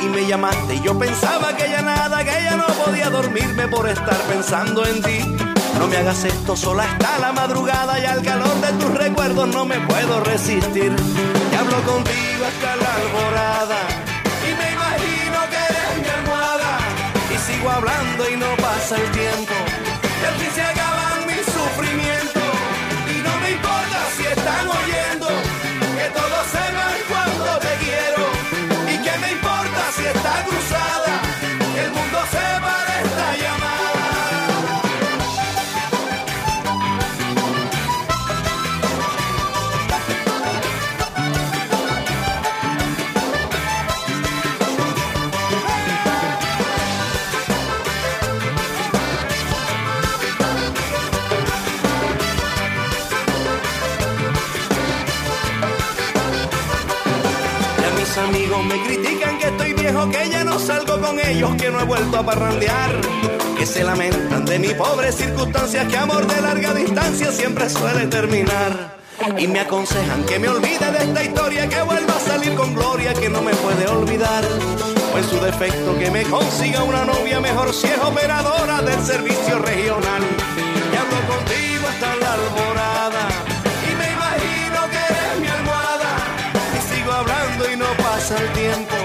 Y 0.00 0.06
me 0.06 0.26
llamaste 0.26 0.76
y 0.76 0.80
yo 0.80 0.98
pensaba 0.98 1.54
que 1.56 1.68
ya 1.68 1.82
nada, 1.82 2.24
que 2.24 2.30
ya 2.42 2.56
no 2.56 2.66
podía 2.84 3.10
dormirme 3.10 3.68
por 3.68 3.88
estar 3.88 4.16
pensando 4.28 4.86
en 4.86 5.02
ti. 5.02 5.55
No 5.78 5.88
me 5.88 5.96
hagas 5.98 6.24
esto, 6.24 6.56
sola 6.56 6.84
está 6.84 7.18
la 7.18 7.32
madrugada 7.32 7.98
y 8.00 8.04
al 8.04 8.22
calor 8.22 8.54
de 8.60 8.72
tus 8.72 8.94
recuerdos 8.94 9.48
no 9.48 9.64
me 9.64 9.78
puedo 9.80 10.20
resistir. 10.24 10.94
Y 11.52 11.54
hablo 11.54 11.82
contigo 11.82 12.44
hasta 12.46 12.76
la 12.76 12.94
alborada 12.94 13.80
y 14.42 14.50
me 14.60 14.72
imagino 14.72 15.38
que 15.50 15.56
eres 15.70 16.02
mi 16.02 16.08
almohada. 16.08 16.78
Y 17.34 17.52
sigo 17.52 17.70
hablando 17.70 18.30
y 18.30 18.36
no 18.36 18.56
pasa 18.56 18.96
el 18.96 19.10
tiempo. 19.12 19.54
Y 20.22 20.24
al 20.24 20.34
fin 20.34 20.50
se 20.54 20.62
acaban 20.62 21.26
mis 21.26 21.44
sufrimientos 21.44 22.05
me 58.62 58.82
critican 58.82 59.38
que 59.38 59.46
estoy 59.46 59.72
viejo, 59.72 60.10
que 60.10 60.28
ya 60.30 60.44
no 60.44 60.58
salgo 60.58 61.00
con 61.00 61.18
ellos, 61.18 61.54
que 61.56 61.70
no 61.70 61.80
he 61.80 61.84
vuelto 61.84 62.18
a 62.18 62.22
parrandear. 62.24 63.00
Que 63.56 63.66
se 63.66 63.82
lamentan 63.84 64.44
de 64.44 64.58
mi 64.58 64.68
pobre 64.74 65.12
circunstancias, 65.12 65.86
que 65.88 65.96
amor 65.96 66.26
de 66.26 66.40
larga 66.40 66.74
distancia 66.74 67.32
siempre 67.32 67.68
suele 67.68 68.06
terminar. 68.06 68.96
Y 69.38 69.46
me 69.46 69.60
aconsejan 69.60 70.24
que 70.24 70.38
me 70.38 70.48
olvide 70.48 70.90
de 70.92 71.04
esta 71.04 71.24
historia, 71.24 71.68
que 71.68 71.82
vuelva 71.82 72.16
a 72.16 72.20
salir 72.20 72.54
con 72.54 72.74
gloria, 72.74 73.14
que 73.14 73.28
no 73.28 73.40
me 73.42 73.54
puede 73.54 73.86
olvidar. 73.88 74.44
O 75.14 75.18
en 75.18 75.24
su 75.24 75.40
defecto 75.40 75.98
que 75.98 76.10
me 76.10 76.22
consiga 76.24 76.82
una 76.84 77.04
novia 77.04 77.40
mejor 77.40 77.72
si 77.72 77.86
es 77.86 77.98
operadora 77.98 78.82
del 78.82 79.02
servicio 79.02 79.58
regional. 79.58 80.22
El 88.46 88.52
tiempo. 88.52 88.95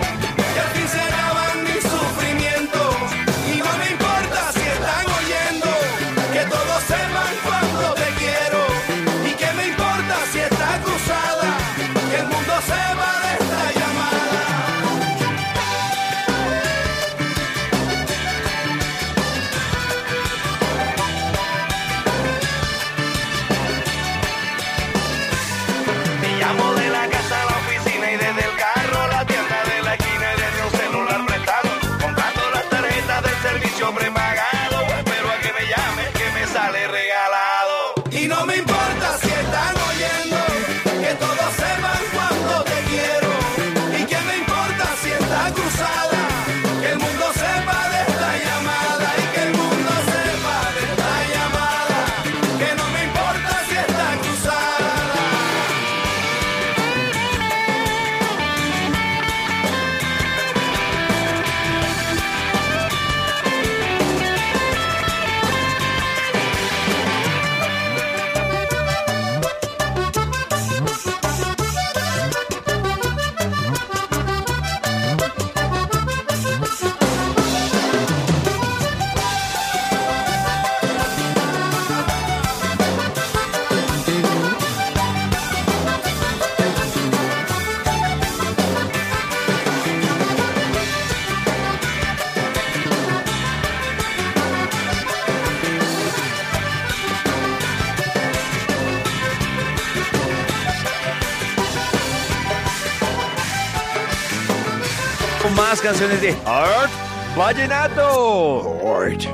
Canciones 105.91 106.21
de 106.21 106.37
Art 106.45 106.89
Vallenato. 107.37 108.77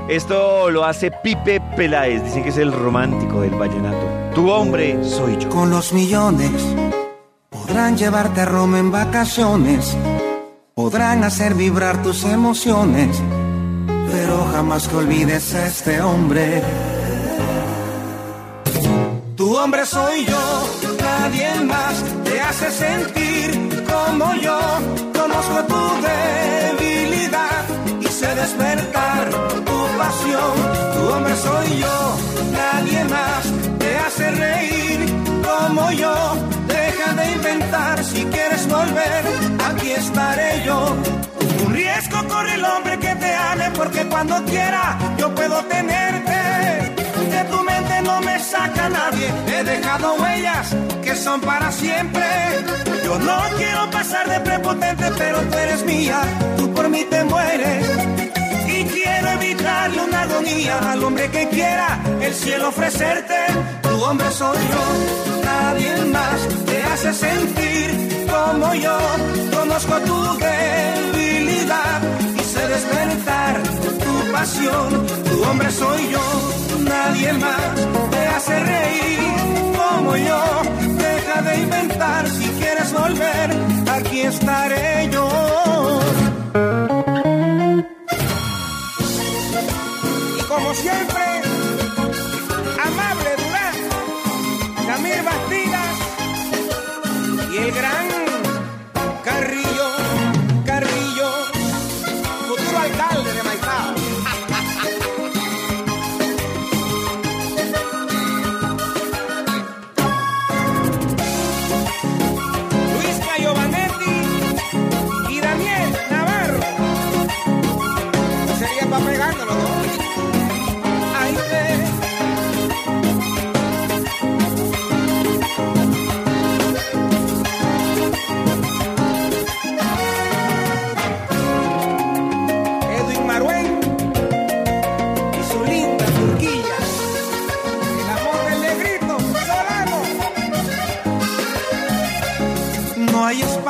Esto 0.10 0.72
lo 0.72 0.86
hace 0.86 1.12
Pipe 1.12 1.62
Peláez. 1.76 2.24
Dicen 2.24 2.42
que 2.42 2.50
es 2.50 2.58
el 2.58 2.72
romántico 2.72 3.42
del 3.42 3.52
vallenato. 3.52 4.34
Tu 4.34 4.50
hombre 4.50 5.04
soy 5.04 5.38
yo. 5.38 5.50
Con 5.50 5.70
los 5.70 5.94
millones 5.94 6.52
podrán 7.52 7.96
llevarte 7.96 8.42
a 8.42 8.46
Roma 8.46 8.80
en 8.80 8.92
vacaciones, 8.92 9.96
podrán 10.74 11.24
hacer 11.24 11.54
vibrar 11.54 12.02
tus 12.02 12.24
emociones, 12.24 13.22
pero 14.12 14.48
jamás 14.52 14.88
que 14.88 14.96
olvides 14.96 15.54
a 15.54 15.68
este 15.68 16.02
hombre. 16.02 16.64
Tu 19.36 19.56
hombre 19.56 19.86
soy 19.86 20.26
yo, 20.26 20.70
nadie 21.00 21.54
más 21.66 22.04
te 22.24 22.42
hace 22.42 22.72
sentir 22.72 23.86
como 23.86 24.34
yo. 24.36 25.07
Tu 25.48 25.54
debilidad 26.08 27.64
y 28.02 28.08
sé 28.08 28.36
despertar 28.36 29.30
tu 29.66 29.98
pasión. 29.98 30.54
Tu 30.94 31.08
hombre 31.14 31.36
soy 31.36 31.80
yo, 31.80 32.18
nadie 32.52 33.04
más 33.06 33.44
te 33.80 33.98
hace 33.98 34.32
reír 34.32 35.00
como 35.42 35.92
yo. 35.92 36.36
Deja 36.68 37.14
de 37.14 37.32
inventar 37.32 38.04
si 38.04 38.26
quieres 38.26 38.68
volver, 38.68 39.24
aquí 39.70 39.92
estaré 39.92 40.64
yo. 40.66 40.96
Un 41.66 41.74
riesgo 41.74 42.28
corre 42.28 42.54
el 42.56 42.66
hombre 42.66 43.00
que 43.00 43.16
te 43.16 43.34
ame 43.34 43.72
porque 43.72 44.06
cuando 44.06 44.44
quiera 44.44 44.98
yo 45.18 45.34
puedo 45.34 45.64
tenerte. 45.64 46.37
No 48.08 48.22
me 48.22 48.40
saca 48.40 48.88
nadie, 48.88 49.28
he 49.48 49.64
dejado 49.66 50.16
huellas 50.16 50.74
que 51.04 51.14
son 51.14 51.42
para 51.42 51.70
siempre. 51.74 52.24
Yo 53.04 53.20
no 53.20 53.38
quiero 53.58 53.90
pasar 53.92 54.30
de 54.30 54.40
prepotente, 54.40 55.12
pero 55.18 55.42
tú 55.42 55.58
eres 55.58 55.84
mía, 55.84 56.20
tú 56.58 56.74
por 56.74 56.88
mí 56.88 57.04
te 57.10 57.22
mueres. 57.26 57.86
Y 58.76 58.86
quiero 58.86 59.28
evitarle 59.32 60.02
una 60.02 60.22
agonía 60.22 60.92
al 60.92 61.04
hombre 61.04 61.30
que 61.30 61.50
quiera 61.50 62.00
el 62.22 62.34
cielo 62.34 62.70
ofrecerte. 62.70 63.40
Tu 63.82 64.02
hombre 64.02 64.32
soy 64.32 64.58
yo, 64.74 64.86
nadie 65.44 65.94
más 66.06 66.40
te 66.66 66.84
hace 66.84 67.14
sentir 67.14 68.26
como 68.30 68.74
yo. 68.74 68.98
Conozco 69.54 69.96
tu 70.10 70.20
debilidad 70.38 72.00
y 72.40 72.44
sé 72.54 72.68
despertar 72.70 73.62
tu 74.04 74.32
pasión. 74.32 75.07
Tu 75.30 75.44
hombre 75.44 75.72
soy 75.72 76.10
yo, 76.12 76.26
nadie 76.84 77.34
más 77.34 77.76
te 78.12 78.28
hace 78.28 78.60
reír 78.64 79.20
como 79.76 80.16
yo. 80.16 80.42
Deja 80.98 81.42
de 81.42 81.58
inventar 81.62 82.30
si 82.30 82.48
quieres 82.60 82.94
volver, 82.94 83.50
aquí 83.92 84.22
estaré 84.22 85.10
yo. 85.12 85.28
Y 90.40 90.42
como 90.44 90.74
siempre, 90.74 91.26
amable 92.88 93.30
Durán, 93.42 93.76
Samir 94.86 95.24
Bastidas 95.24 95.96
y 97.54 97.58
el 97.58 97.72
gran 97.72 98.17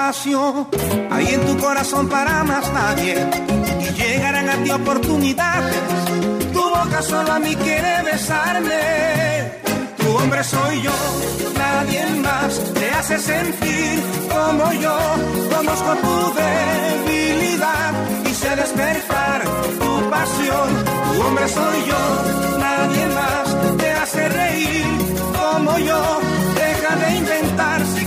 espacio 0.10 0.68
ahí 1.12 1.34
en 1.34 1.46
tu 1.46 1.58
corazón 1.58 2.08
para 2.08 2.44
más 2.44 2.72
nadie. 2.72 3.16
Y 3.82 3.94
llegarán 3.94 4.50
a 4.50 4.56
ti 4.64 4.72
oportunidades. 4.72 5.82
Tu 6.54 6.62
boca 6.62 7.02
solo 7.02 7.34
a 7.34 7.40
mí 7.40 7.54
quiere 7.56 8.04
besarme. 8.04 9.52
Tu 9.98 10.08
hombre 10.16 10.44
soy 10.44 10.82
yo, 10.82 10.98
nadie 11.58 12.06
más 12.28 12.74
te 12.74 12.90
hace 12.92 13.20
sentir 13.20 14.00
como 14.30 14.72
yo. 14.74 14.98
Conozco 15.54 15.92
tu 16.06 16.34
debilidad 16.42 17.92
y 18.30 18.34
sé 18.34 18.56
despertar 18.56 19.42
tu 19.82 20.10
pasión. 20.10 20.70
Tu 21.14 21.22
hombre 21.22 21.48
soy 21.50 21.80
yo, 21.92 22.58
nadie 22.60 23.08
más 23.20 23.78
te 23.78 23.92
hace 23.92 24.30
reír 24.30 24.86
como 25.38 25.78
yo. 25.80 26.02
Deja 26.56 26.96
de 26.96 27.16
inventar 27.18 27.82
si 27.94 28.07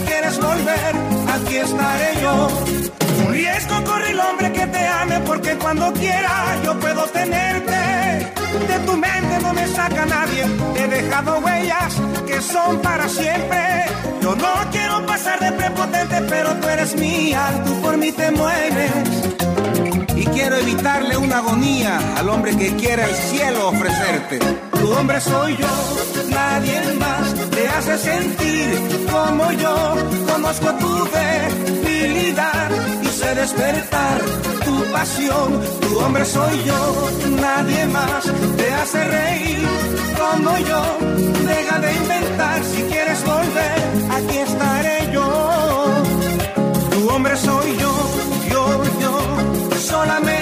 volver, 0.50 0.95
aquí 1.35 1.57
estaré 1.57 2.11
yo. 2.23 2.49
Un 3.25 3.33
riesgo 3.33 3.85
corre 3.85 4.11
el 4.11 4.21
hombre 4.21 4.52
que 4.52 4.66
te 4.66 4.87
ame 4.87 5.21
porque 5.21 5.57
cuando 5.57 5.92
quiera 5.92 6.33
yo 6.64 6.78
puedo 6.78 7.02
tenerte. 7.21 7.80
De 8.71 8.78
tu 8.87 8.97
mente 8.97 9.35
no 9.42 9.52
me 9.52 9.66
saca 9.69 10.04
nadie, 10.07 10.45
he 10.76 10.87
dejado 10.88 11.38
huellas 11.38 11.95
que 12.26 12.40
son 12.40 12.80
para 12.80 13.09
siempre. 13.09 13.87
Yo 14.23 14.35
no 14.35 14.52
quiero 14.73 15.07
pasar 15.07 15.38
de 15.40 15.52
prepotente, 15.52 16.16
pero 16.28 16.49
tú 16.61 16.69
eres 16.69 16.95
mía, 16.97 17.42
tú 17.64 17.80
por 17.80 17.97
mí 17.97 18.12
te 18.12 18.30
mueves. 18.30 18.92
Y 20.16 20.25
quiero 20.26 20.57
evitarle 20.57 21.16
una 21.16 21.38
agonía 21.38 21.99
al 22.19 22.28
hombre 22.28 22.57
que 22.57 22.75
quiera 22.76 23.04
el 23.04 23.14
cielo 23.14 23.69
ofrecerte. 23.69 24.70
Tu 24.90 24.97
hombre 24.97 25.20
soy 25.20 25.56
yo, 25.56 25.68
nadie 26.30 26.80
más 26.99 27.32
te 27.52 27.68
hace 27.68 27.97
sentir 27.97 29.06
como 29.09 29.52
yo. 29.52 29.76
Conozco 30.32 30.66
tu 30.82 31.09
debilidad 31.14 32.70
y 33.00 33.06
sé 33.06 33.32
despertar 33.37 34.20
tu 34.64 34.82
pasión. 34.90 35.61
Tu 35.80 35.97
hombre 35.97 36.25
soy 36.25 36.64
yo, 36.64 37.09
nadie 37.40 37.87
más 37.87 38.25
te 38.56 38.73
hace 38.73 39.04
reír 39.04 39.68
como 40.18 40.59
yo. 40.59 40.82
Deja 41.47 41.79
de 41.79 41.92
inventar 41.94 42.64
si 42.64 42.83
quieres 42.90 43.24
volver, 43.24 43.79
aquí 44.16 44.38
estaré 44.38 45.12
yo. 45.12 46.03
Tu 46.90 47.09
hombre 47.11 47.37
soy 47.37 47.76
yo, 47.79 47.92
yo, 48.50 48.83
yo, 49.00 49.79
solamente 49.79 50.39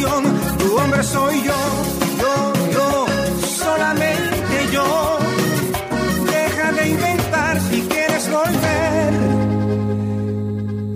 pasión. 0.00 0.24
Tu 0.58 0.76
hombre 0.76 1.02
soy 1.02 1.42
yo, 1.42 1.54
yo, 2.20 2.52
yo, 2.72 3.06
solamente 3.58 4.68
yo. 4.72 5.18
Deja 6.26 6.72
de 6.72 6.88
inventar 6.88 7.60
si 7.60 7.82
quieres 7.82 8.30
volver. 8.30 9.12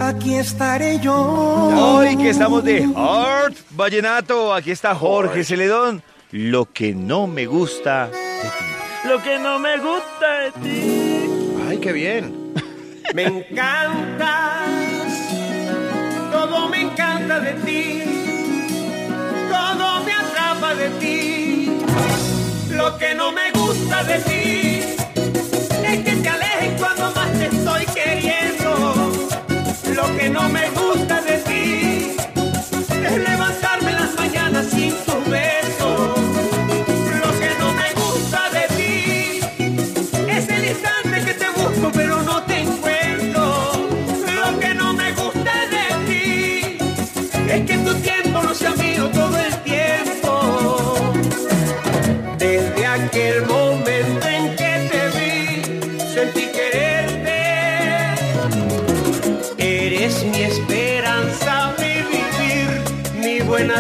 Aquí 0.01 0.35
estaré 0.37 0.99
yo. 1.01 1.15
Hoy 1.15 2.17
que 2.17 2.31
estamos 2.31 2.65
de 2.65 2.83
Heart 2.83 3.57
Vallenato, 3.71 4.53
aquí 4.53 4.71
está 4.71 4.95
Jorge 4.95 5.45
Celedón. 5.45 6.03
Lo 6.31 6.73
que 6.73 6.95
no 6.95 7.27
me 7.27 7.47
gusta 7.47 8.09
de 8.09 8.13
ti. 8.13 9.09
Lo 9.09 9.23
que 9.23 9.39
no 9.39 9.59
me 9.59 9.79
gusta 9.79 10.41
de 10.41 10.51
ti. 10.53 11.31
Ay, 11.69 11.79
qué 11.79 11.93
bien. 11.93 12.53
Me 13.15 13.25
encantas, 13.25 14.64
Lo 22.85 22.99
que 22.99 23.15
no 23.15 23.33
me 23.33 23.51
gusta 23.53 24.05
de 24.05 24.19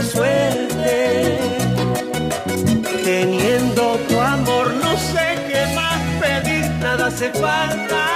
suerte. 0.02 1.38
Teniendo 3.04 3.98
tu 4.08 4.20
amor, 4.20 4.74
no 4.82 4.96
sé 4.96 5.38
qué 5.48 5.74
más 5.74 5.98
pedir, 6.20 6.70
nada 6.80 7.06
hace 7.06 7.30
falta. 7.30 8.13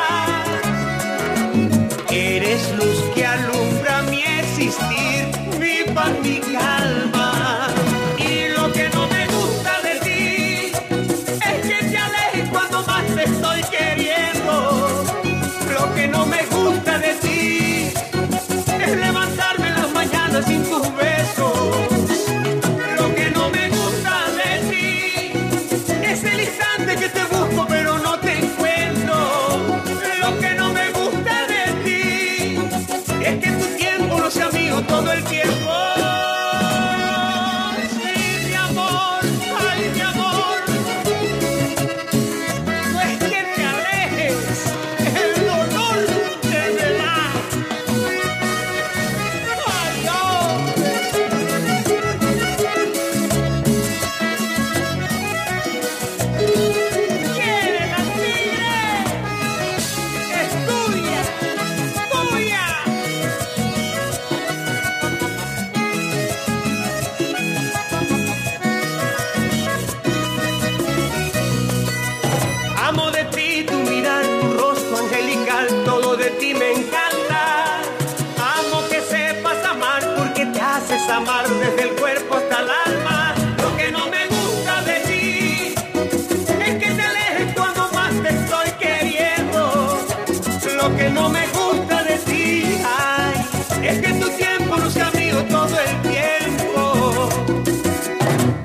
Que 94.00 94.12
tu 94.20 94.28
tiempo 94.30 94.76
luce 94.76 95.02
mío 95.16 95.44
todo 95.50 95.76
el 95.80 96.10
tiempo. 96.10 97.28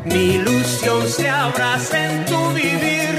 Mi 0.06 0.36
ilusión 0.36 1.08
se 1.08 1.30
abraza 1.30 2.12
en 2.12 2.26
tu 2.26 2.50
vivir 2.54 3.10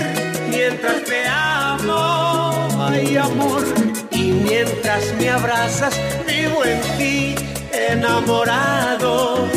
mientras 0.48 1.02
te 1.04 1.26
amo, 1.26 2.68
ay 2.88 3.16
amor. 3.16 3.64
Y 4.10 4.32
mientras 4.32 5.12
me 5.18 5.30
abrazas, 5.30 6.00
vivo 6.26 6.64
en 6.64 6.80
ti 6.98 7.34
enamorado. 7.72 9.48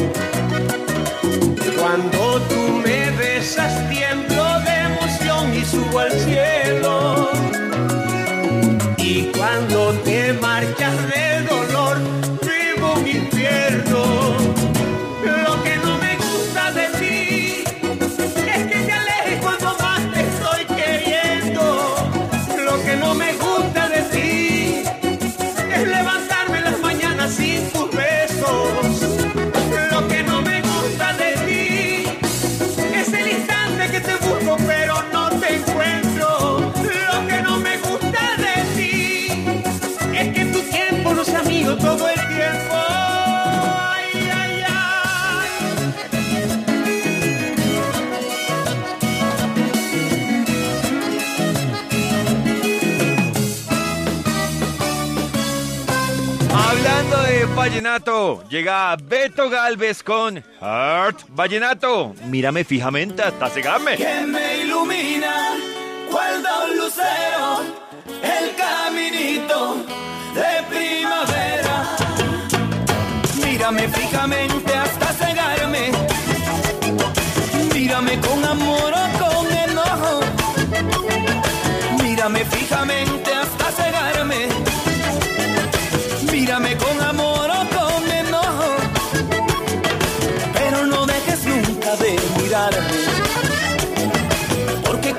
Cuando 1.80 2.42
tú 2.50 2.62
me 2.84 3.12
besas, 3.12 3.74
tiemblo 3.90 4.44
de 4.62 4.74
emoción 4.90 5.54
y 5.54 5.64
subo 5.64 6.00
al 6.00 6.12
cielo. 6.12 7.30
Y 8.98 9.32
cuando 9.38 9.94
te 10.04 10.34
marchas 10.34 10.96
de 11.10 11.27
llega 58.50 58.96
Beto 58.96 59.50
Galvez 59.50 60.04
con 60.04 60.44
Heart 60.62 61.20
Vallenato. 61.30 62.14
Mírame 62.26 62.64
fijamente 62.64 63.22
hasta 63.22 63.50
cegarme. 63.50 63.96
que 63.96 64.22
me 64.28 64.58
ilumina, 64.64 65.34
cual 66.12 66.44
da 66.44 66.66
un 66.66 66.78
lucero, 66.78 67.48
el 68.36 68.56
caminito 68.56 69.78
de 70.34 70.52
primavera. 70.74 71.76
Mírame 73.44 73.88
fijamente 73.88 74.74
hasta 74.74 75.08
cegarme, 75.14 75.92
mírame 77.74 78.20
con 78.20 78.44
amor 78.46 78.94
o 78.94 79.06
con 79.22 79.46
enojo. 79.66 80.20
Mírame 82.04 82.46
fijamente 82.46 83.27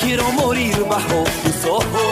porque 0.09 0.16
quiero 0.16 0.33
morir 0.33 0.75
bajo 0.88 1.25
tus 1.44 1.64
ojos. 1.66 1.85
Mírame 1.85 2.08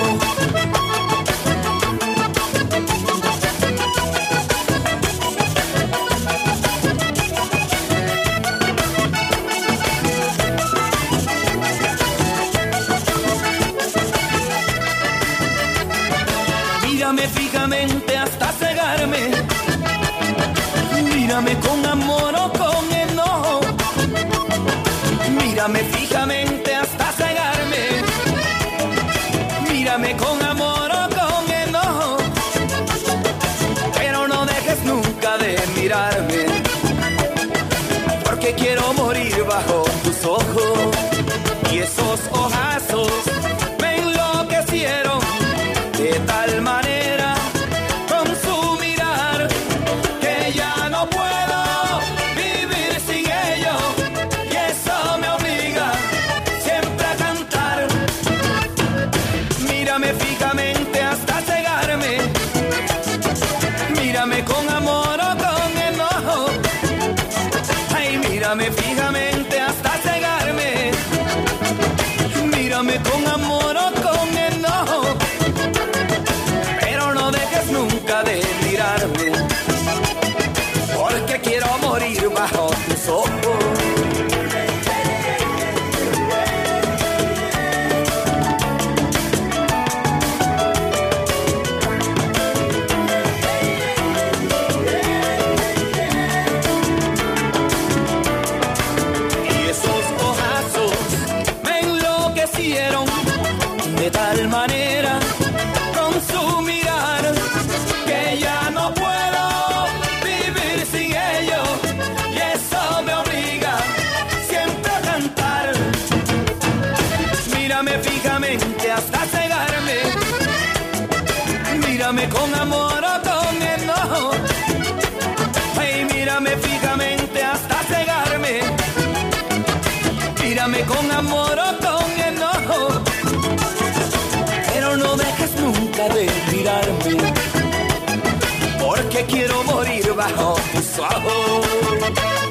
morir 140.27 140.37
bajo 140.37 140.55
tus 140.73 140.99
ojos. 140.99 141.67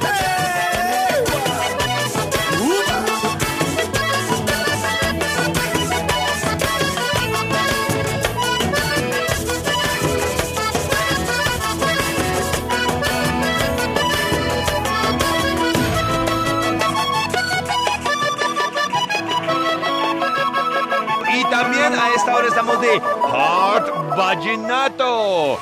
¡Eh! 0.05 1.23
¡Upa! 2.61 2.97
Y 21.33 21.43
también 21.49 21.93
a 21.93 22.09
esta 22.15 22.35
hora 22.35 22.47
estamos 22.47 22.79
de 22.81 23.01
Heart 23.01 24.15
Vallenato. 24.17 25.59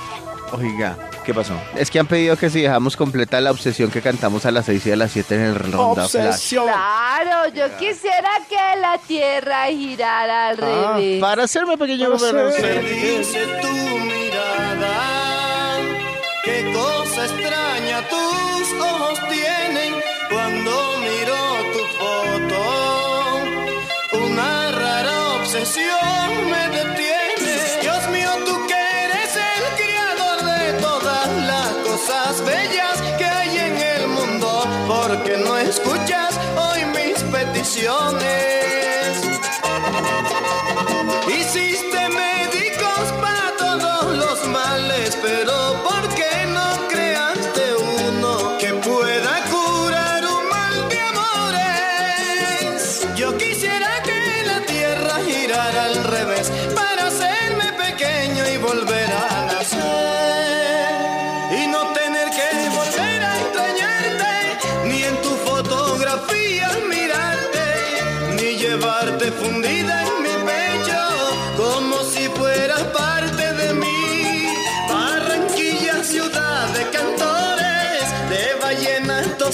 Oiga, 0.51 0.95
¿Qué 1.25 1.33
pasó? 1.33 1.53
es 1.77 1.89
que 1.89 1.99
han 1.99 2.07
pedido 2.07 2.35
que 2.37 2.49
si 2.49 2.61
dejamos 2.61 2.97
completa 2.97 3.39
la 3.41 3.51
obsesión 3.51 3.89
que 3.89 4.01
cantamos 4.01 4.45
a 4.45 4.51
las 4.51 4.65
6 4.65 4.85
y 4.87 4.91
a 4.91 4.95
las 4.95 5.11
7 5.11 5.35
en 5.35 5.41
el 5.41 5.55
ronda 5.55 6.07
flash. 6.07 6.25
Obsesión. 6.27 6.65
Claro, 6.65 7.47
yo 7.53 7.65
quisiera 7.77 8.29
que 8.49 8.79
la 8.81 8.97
tierra 9.07 9.67
girara 9.67 10.49
al 10.49 10.57
Ah, 10.61 10.93
revés. 10.97 11.21
para 11.21 11.43
hacerme 11.43 11.77
pequeño 11.77 12.11
Para 12.17 12.49
¿Qué 12.51 13.23
ser-? 13.23 14.22
Peticiones. 37.73 38.52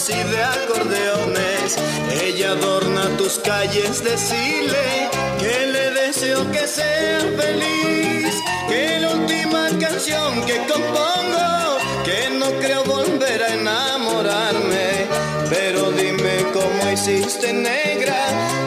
Y 0.10 0.24
de 0.24 0.44
acordeones. 0.44 1.78
Ella 2.22 2.52
adorna 2.52 3.04
tus 3.18 3.40
calles, 3.40 4.04
decirle 4.04 5.10
que 5.40 5.68
le 5.68 5.92
deseo 5.92 6.50
que 6.52 6.68
sea 6.68 7.20
feliz. 7.38 8.34
Que 8.68 9.00
la 9.00 9.12
última 9.12 9.68
canción 9.80 10.46
que 10.46 10.58
compongo, 10.68 11.78
que 12.04 12.30
no 12.32 12.48
creo 12.60 12.84
volver 12.84 13.44
a 13.44 13.54
enamorarme. 13.54 15.08
Pero 15.50 15.92
dime 15.92 16.46
cómo 16.54 16.92
hiciste 16.92 17.54
negra 17.54 18.20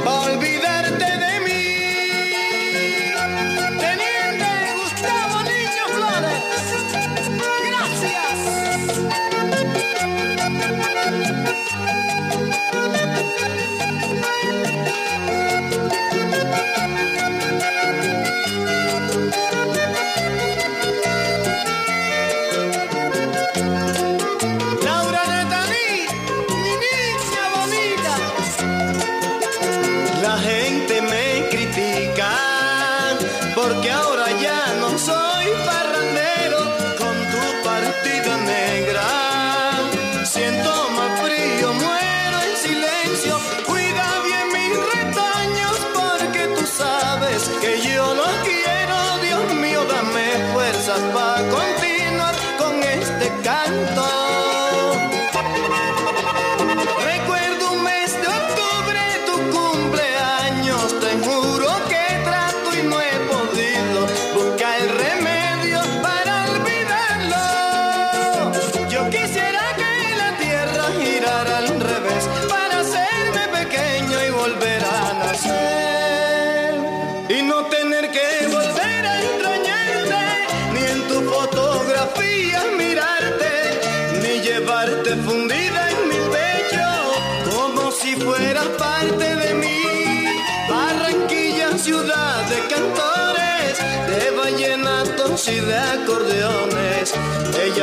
para 0.05 0.33
olvidarte 0.33 0.82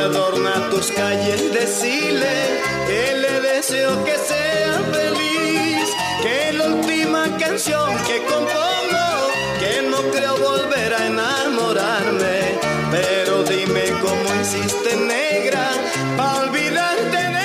adorna 0.00 0.68
tus 0.70 0.90
calles, 0.90 1.52
decirle 1.52 2.60
que 2.86 3.14
le 3.16 3.40
deseo 3.40 4.04
que 4.04 4.16
sea 4.16 4.80
feliz, 4.92 5.88
que 6.22 6.52
la 6.52 6.66
última 6.66 7.36
canción 7.38 7.96
que 8.06 8.22
compongo, 8.24 9.06
que 9.58 9.82
no 9.82 9.98
creo 10.10 10.36
volver 10.38 10.94
a 10.94 11.06
enamorarme. 11.06 12.58
Pero 12.90 13.42
dime 13.44 13.84
cómo 14.00 14.40
hiciste 14.40 14.96
negra 14.96 15.68
para 16.16 16.40
olvidarte 16.40 17.16
de 17.16 17.40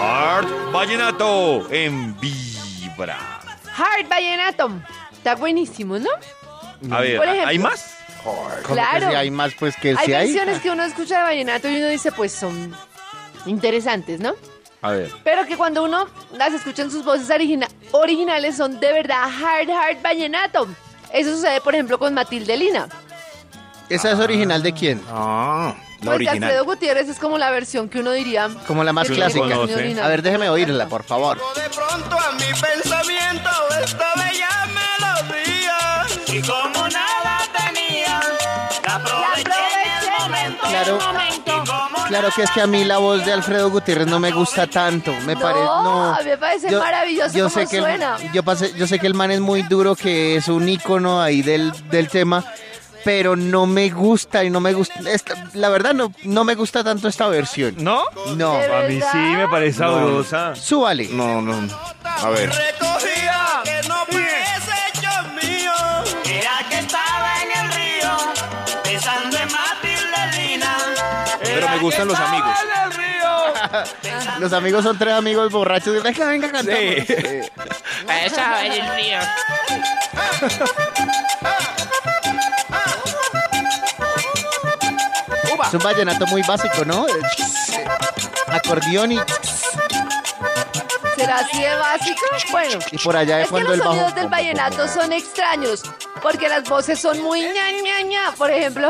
Art 0.00 0.48
Vallenato 0.72 1.66
en 1.70 2.18
Vibra. 2.20 3.18
Heart 3.76 4.08
Vallenato. 4.08 4.70
Está 5.12 5.34
buenísimo, 5.34 5.98
¿no? 5.98 6.10
A 6.90 7.00
ver, 7.00 7.16
Por 7.16 7.26
ejemplo, 7.26 7.48
¿hay 7.48 7.58
más? 7.58 7.94
¿Cómo 8.22 8.48
Claro. 8.74 9.00
que 9.06 9.12
si 9.12 9.14
hay 9.16 9.30
más, 9.30 9.52
pues 9.58 9.76
que 9.76 9.90
Hay 9.90 10.06
si 10.06 10.14
hay. 10.14 10.26
canciones 10.34 10.60
que 10.62 10.70
uno 10.70 10.82
escucha 10.84 11.18
de 11.18 11.22
vallenato 11.24 11.68
y 11.68 11.76
uno 11.76 11.88
dice, 11.88 12.10
pues 12.12 12.32
son 12.32 12.74
interesantes, 13.46 14.20
¿no? 14.20 14.34
A 14.82 14.90
ver. 14.92 15.10
Pero 15.24 15.46
que 15.46 15.56
cuando 15.56 15.82
uno 15.84 16.08
las 16.32 16.52
escucha 16.54 16.82
en 16.82 16.90
sus 16.90 17.04
voces 17.04 17.28
origina- 17.30 17.68
originales 17.92 18.56
son 18.56 18.80
de 18.80 18.92
verdad 18.92 19.24
hard, 19.24 19.70
hard 19.70 20.02
vallenato. 20.02 20.68
Eso 21.12 21.34
sucede, 21.36 21.60
por 21.60 21.74
ejemplo, 21.74 21.98
con 21.98 22.12
Matilde 22.14 22.56
Lina. 22.56 22.88
¿Esa 23.88 24.12
es 24.12 24.18
original 24.18 24.62
de 24.62 24.72
quién? 24.72 25.02
Ah, 25.10 25.74
la 25.76 25.84
Pues 25.98 26.04
de 26.04 26.14
original. 26.14 26.42
Alfredo 26.44 26.64
Gutiérrez 26.64 27.08
es 27.08 27.18
como 27.18 27.36
la 27.38 27.50
versión 27.50 27.88
que 27.90 28.00
uno 28.00 28.12
diría. 28.12 28.48
Como 28.66 28.82
la 28.82 28.92
más 28.94 29.08
clásica. 29.08 29.44
A 29.54 30.08
ver, 30.08 30.22
déjeme 30.22 30.48
oírla, 30.48 30.86
por 30.88 31.02
favor. 31.04 31.38
De 31.54 31.68
pronto 31.68 32.18
a 32.18 32.32
mi 32.32 32.60
pensamiento 32.60 33.50
esta 33.84 34.06
bella 34.16 34.48
melodía. 34.66 35.43
Y 36.36 36.42
como 36.42 36.88
nada 36.88 37.38
tenía, 37.56 38.20
la 38.86 38.94
aproveché 38.96 39.42
en 39.44 40.02
el 40.02 40.10
momento. 40.20 40.62
Claro, 40.68 40.98
claro 42.08 42.28
que 42.34 42.42
es 42.42 42.50
que 42.50 42.60
a 42.60 42.66
mí 42.66 42.84
la 42.84 42.98
voz 42.98 43.24
de 43.24 43.32
Alfredo 43.32 43.70
Gutiérrez 43.70 44.06
no 44.08 44.18
me 44.18 44.32
gusta 44.32 44.66
tanto. 44.66 45.12
Me 45.26 45.34
No, 45.34 45.40
parece, 45.40 45.64
no. 45.64 46.14
a 46.14 46.18
mí 46.18 46.24
me 46.30 46.38
parece 46.38 46.70
maravilloso 46.76 47.36
yo 47.38 47.44
cómo 47.48 47.54
sé 47.54 47.66
que 47.68 47.78
el- 47.78 48.32
yo, 48.32 48.42
pasé- 48.42 48.74
yo 48.74 48.86
sé 48.86 48.98
que 48.98 49.06
el 49.06 49.14
man 49.14 49.30
es 49.30 49.40
muy 49.40 49.62
duro, 49.62 49.94
que 49.94 50.36
es 50.36 50.48
un 50.48 50.68
ícono 50.68 51.22
ahí 51.22 51.42
del, 51.42 51.72
del 51.90 52.08
tema, 52.08 52.44
pero 53.04 53.36
no 53.36 53.66
me 53.66 53.90
gusta 53.90 54.42
y 54.42 54.50
no 54.50 54.60
me 54.60 54.72
gusta. 54.72 54.94
esta- 55.08 55.34
la 55.52 55.68
verdad, 55.68 55.94
no, 55.94 56.12
no 56.24 56.42
me 56.44 56.54
gusta 56.56 56.82
tanto 56.82 57.06
esta 57.06 57.28
versión. 57.28 57.74
¿No? 57.78 58.02
No. 58.36 58.54
¿De 58.54 58.74
A 58.74 58.88
mí 58.88 59.00
sí 59.12 59.18
me 59.18 59.46
parece 59.48 59.80
No. 59.82 59.92
sabrosa. 59.94 60.56
Súbale. 60.56 61.08
No, 61.12 61.40
no. 61.40 61.68
A 62.04 62.28
ver. 62.30 62.50
Recogía 62.50 63.60
que 63.64 63.88
no 63.88 64.04
gustan 71.84 72.08
los 72.08 72.18
amigos. 72.18 72.58
Los 74.40 74.52
amigos 74.52 74.84
son 74.84 74.98
tres 74.98 75.14
amigos 75.14 75.50
borrachos. 75.50 76.02
Venga, 76.02 76.26
venga, 76.26 76.50
cantamos. 76.50 76.80
Sí. 76.80 77.04
Esa 78.24 78.66
es 78.66 78.78
el 78.78 78.94
río. 78.94 79.18
Es 85.64 85.74
un 85.74 85.80
vallenato 85.80 86.26
muy 86.26 86.42
básico, 86.42 86.84
¿no? 86.84 87.06
Acordeón 88.48 89.12
y, 89.12 89.20
¿Será 91.16 91.36
así 91.38 91.60
de 91.60 91.74
básico? 91.76 92.20
Bueno. 92.50 92.78
y 92.90 92.98
por 92.98 93.16
allá 93.16 93.36
de 93.38 93.42
Es 93.44 93.48
que 93.50 93.60
los 93.60 93.72
el 93.74 93.78
bajo. 93.80 93.90
sonidos 93.92 94.14
del 94.14 94.28
vallenato 94.28 94.88
son 94.88 95.12
extraños, 95.12 95.82
porque 96.22 96.48
las 96.48 96.64
voces 96.68 96.98
son 97.00 97.20
muy 97.22 97.40
ña, 97.42 97.70
ña, 97.82 98.00
ña, 98.02 98.32
por 98.36 98.50
ejemplo, 98.50 98.88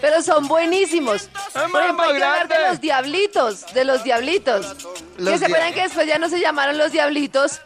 pero 0.00 0.22
son 0.22 0.46
buenísimos. 0.48 1.28
Por 1.72 1.82
ejemplo, 1.82 2.04
hay 2.04 2.16
que 2.18 2.24
hablar 2.24 2.48
de 2.48 2.68
los 2.68 2.80
diablitos, 2.80 3.66
de 3.74 3.84
los 3.84 4.04
diablitos. 4.04 4.76
Los 5.18 5.32
que 5.34 5.38
se 5.38 5.44
acuerdan 5.46 5.72
que 5.74 5.82
después 5.82 6.06
ya 6.06 6.18
no 6.18 6.28
se 6.28 6.38
llamaron 6.40 6.78
los 6.78 6.92
diablitos, 6.92 7.60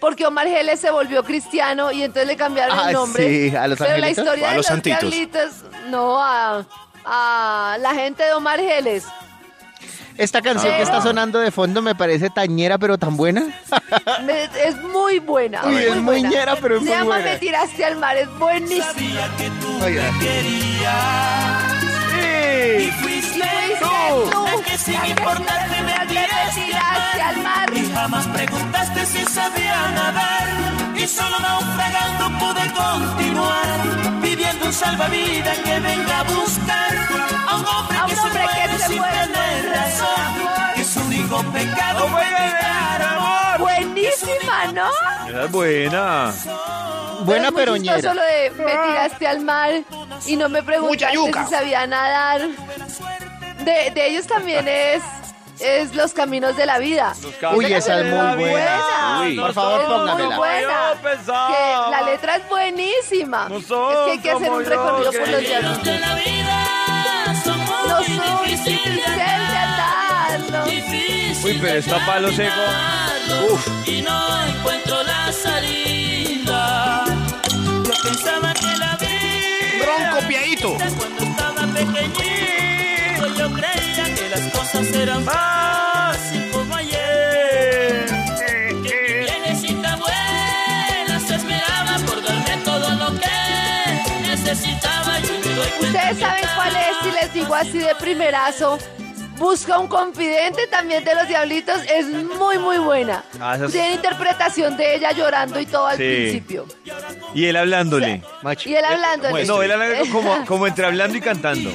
porque 0.00 0.26
Omar 0.26 0.46
Geles 0.48 0.80
se 0.80 0.90
volvió 0.90 1.24
cristiano 1.24 1.90
y 1.92 2.02
entonces 2.02 2.26
le 2.26 2.36
cambiaron 2.36 2.78
Ah, 2.78 2.88
el 2.88 2.92
nombre. 2.94 3.26
sí, 3.50 3.56
¿a 3.56 3.66
los 3.66 3.78
Pero 3.78 3.96
la 3.96 4.10
historia 4.10 4.44
¿O 4.44 4.46
a 4.46 4.50
de 4.50 4.56
los 4.56 4.56
los 4.56 4.66
santitos? 4.66 5.00
diablitos, 5.00 5.50
no, 5.88 6.22
a, 6.22 6.64
a 7.04 7.78
la 7.80 7.94
gente 7.94 8.22
de 8.24 8.32
Omar 8.34 8.58
Geles. 8.60 9.04
Esta 10.18 10.40
canción 10.42 10.74
que 10.76 10.82
está 10.82 11.00
sonando 11.02 11.38
de 11.38 11.50
fondo 11.50 11.82
me 11.82 11.94
parece 11.94 12.30
tañera, 12.30 12.78
pero 12.78 12.98
tan 12.98 13.16
buena. 13.16 13.44
Me- 14.24 14.44
es 14.64 14.76
muy 14.92 15.18
buena. 15.18 15.62
Uy, 15.66 15.76
es 15.76 15.94
muy 15.96 16.02
buena. 16.04 16.28
ñera, 16.30 16.56
pero 16.56 16.76
es 16.76 16.82
Se 16.82 16.88
muy 16.88 16.94
llama 16.98 17.04
buena. 17.16 17.24
Me 17.32 17.36
tiraste 17.38 17.84
al 17.84 17.96
mar, 17.96 18.16
es 18.16 18.28
buenísima. 18.38 18.86
Oiga. 19.84 20.02
Sí. 22.12 22.90
Fuiste 23.00 23.48
tú, 23.80 24.30
la 24.32 24.62
que 24.64 24.78
sin 24.78 25.04
importarte 25.06 25.82
me 25.82 25.98
me 25.98 26.06
tiraste 26.06 27.22
al 27.22 27.36
mar. 27.42 27.70
Y 27.76 27.92
jamás 27.92 28.26
preguntaste 28.28 29.06
si 29.06 29.24
sabía 29.26 29.90
nadar 29.94 30.46
Y 30.96 31.06
solo 31.06 31.38
naufragando 31.40 32.38
pude 32.38 32.72
continuar 32.72 34.20
Viviendo 34.22 34.66
un 34.66 34.72
salvavidas 34.72 35.58
que 35.58 35.80
venga 35.80 36.20
a 36.20 36.22
buscar 36.24 37.08
A 37.48 37.56
un 37.56 37.66
hombre 37.66 37.98
A 37.98 38.04
un 38.04 38.10
que 38.10 38.16
se 38.16 38.22
hombre 38.22 38.40
que 38.40 38.46
muere 38.46 38.78
se 38.78 38.86
sin 38.88 38.98
muere 38.98 39.16
tener 39.18 39.62
sin 39.62 39.72
razón. 39.72 40.74
Que 40.74 40.84
su 40.84 41.00
único 41.00 41.42
pecado 41.52 42.00
No 42.00 42.16
fue 42.16 42.24
gritar 42.24 43.02
amor 43.02 43.58
Buenísima, 43.58 44.72
¿no? 44.72 45.42
Es 45.44 45.50
buena. 45.50 46.32
Buena, 47.24 47.50
pero 47.50 47.76
chistoso 47.76 47.98
ñera. 47.98 48.14
lo 48.14 48.22
de 48.22 48.50
me 48.50 48.72
tiraste 48.72 49.26
al 49.26 49.40
mar 49.40 49.70
y 50.26 50.36
no 50.36 50.48
me 50.48 50.62
preguntaste 50.62 51.16
si 51.16 51.50
sabía 51.50 51.86
nadar. 51.86 52.42
De, 53.64 53.90
de 53.90 54.06
ellos 54.06 54.26
también 54.26 54.66
es, 54.68 55.02
es 55.60 55.94
Los 55.94 56.12
Caminos 56.12 56.56
de 56.56 56.66
la 56.66 56.78
Vida. 56.78 57.14
Uy, 57.54 57.72
esa 57.72 58.00
es 58.00 58.06
muy 58.06 58.12
buena. 58.14 58.36
buena. 58.36 59.20
Uy, 59.22 59.38
por 59.38 59.52
favor, 59.54 59.80
Es 59.80 59.88
muy 59.88 59.96
póngamela. 59.98 60.36
buena. 60.36 60.92
Que 61.02 61.90
la 61.90 62.02
letra 62.02 62.36
es 62.36 62.48
buenísima. 62.48 63.48
Es 63.52 63.66
que 63.66 64.10
hay 64.12 64.18
que 64.18 64.30
hacer 64.30 64.50
un 64.50 64.64
recorrido 64.64 65.12
por 65.12 65.28
los 65.28 65.40
diablos. 65.40 65.82
de 65.82 65.98
la 65.98 66.14
vida 66.14 66.66
No 67.86 68.02
soy 68.04 68.20
difícil 68.46 68.96
de. 68.96 69.36
Difícil 70.70 71.44
Uy, 71.44 71.58
pero 71.60 71.78
está 71.78 72.04
palo 72.06 72.30
seco. 72.32 72.50
calmarlo, 72.54 73.58
Y 73.86 74.02
no 74.02 74.46
encuentro 74.46 75.02
la 75.02 75.32
salida. 75.32 77.04
Yo 77.84 77.92
pensaba 78.02 78.52
que 78.54 78.66
la 78.78 78.96
vida 78.96 79.86
Ron 79.86 80.20
copiadito. 80.20 80.76
cuando 80.98 81.24
estaba 81.24 81.62
pequeñito. 81.72 82.45
Yo 83.38 83.52
creía 83.52 84.14
que 84.14 84.28
las 84.30 84.40
cosas 84.52 84.92
eran 84.94 85.24
fácil 85.24 86.50
como 86.52 86.74
ayer. 86.74 88.06
Que 88.82 88.98
mi 89.08 89.24
viejecita 89.24 89.96
buena 89.96 91.20
se 91.20 91.34
esperaba 91.34 91.98
por 92.06 92.22
darme 92.22 92.56
todo 92.64 92.90
lo 92.90 93.20
que 93.20 94.22
necesitaba. 94.22 95.18
Y 95.20 95.22
me 95.22 95.54
doy 95.54 95.68
cuenta 95.78 95.98
Ustedes 95.98 96.18
saben 96.18 96.44
cuál 96.56 96.76
es, 96.76 96.96
si 97.02 97.10
les 97.10 97.32
digo 97.34 97.54
así 97.54 97.78
de 97.78 97.94
primerazo. 97.96 98.78
Busca 99.38 99.78
un 99.78 99.86
confidente 99.88 100.66
también 100.68 101.04
de 101.04 101.14
los 101.14 101.28
diablitos, 101.28 101.78
es 101.94 102.06
muy 102.06 102.58
muy 102.58 102.78
buena. 102.78 103.22
Ah, 103.40 103.56
esas- 103.56 103.70
Tiene 103.72 103.92
interpretación 103.92 104.76
de 104.76 104.94
ella 104.96 105.12
llorando 105.12 105.60
y 105.60 105.66
todo 105.66 105.86
al 105.86 105.96
Sí. 105.98 106.02
principio. 106.04 106.66
Y 107.34 107.44
él 107.44 107.56
hablándole. 107.56 108.22
Macho. 108.42 108.68
Y 108.68 108.74
él 108.76 108.84
hablando. 108.84 109.28
No, 109.44 109.62
él 109.62 109.70
hablando 109.72 110.10
como, 110.10 110.44
como 110.46 110.66
entre 110.66 110.86
hablando 110.86 111.18
y 111.18 111.20
cantando. 111.20 111.70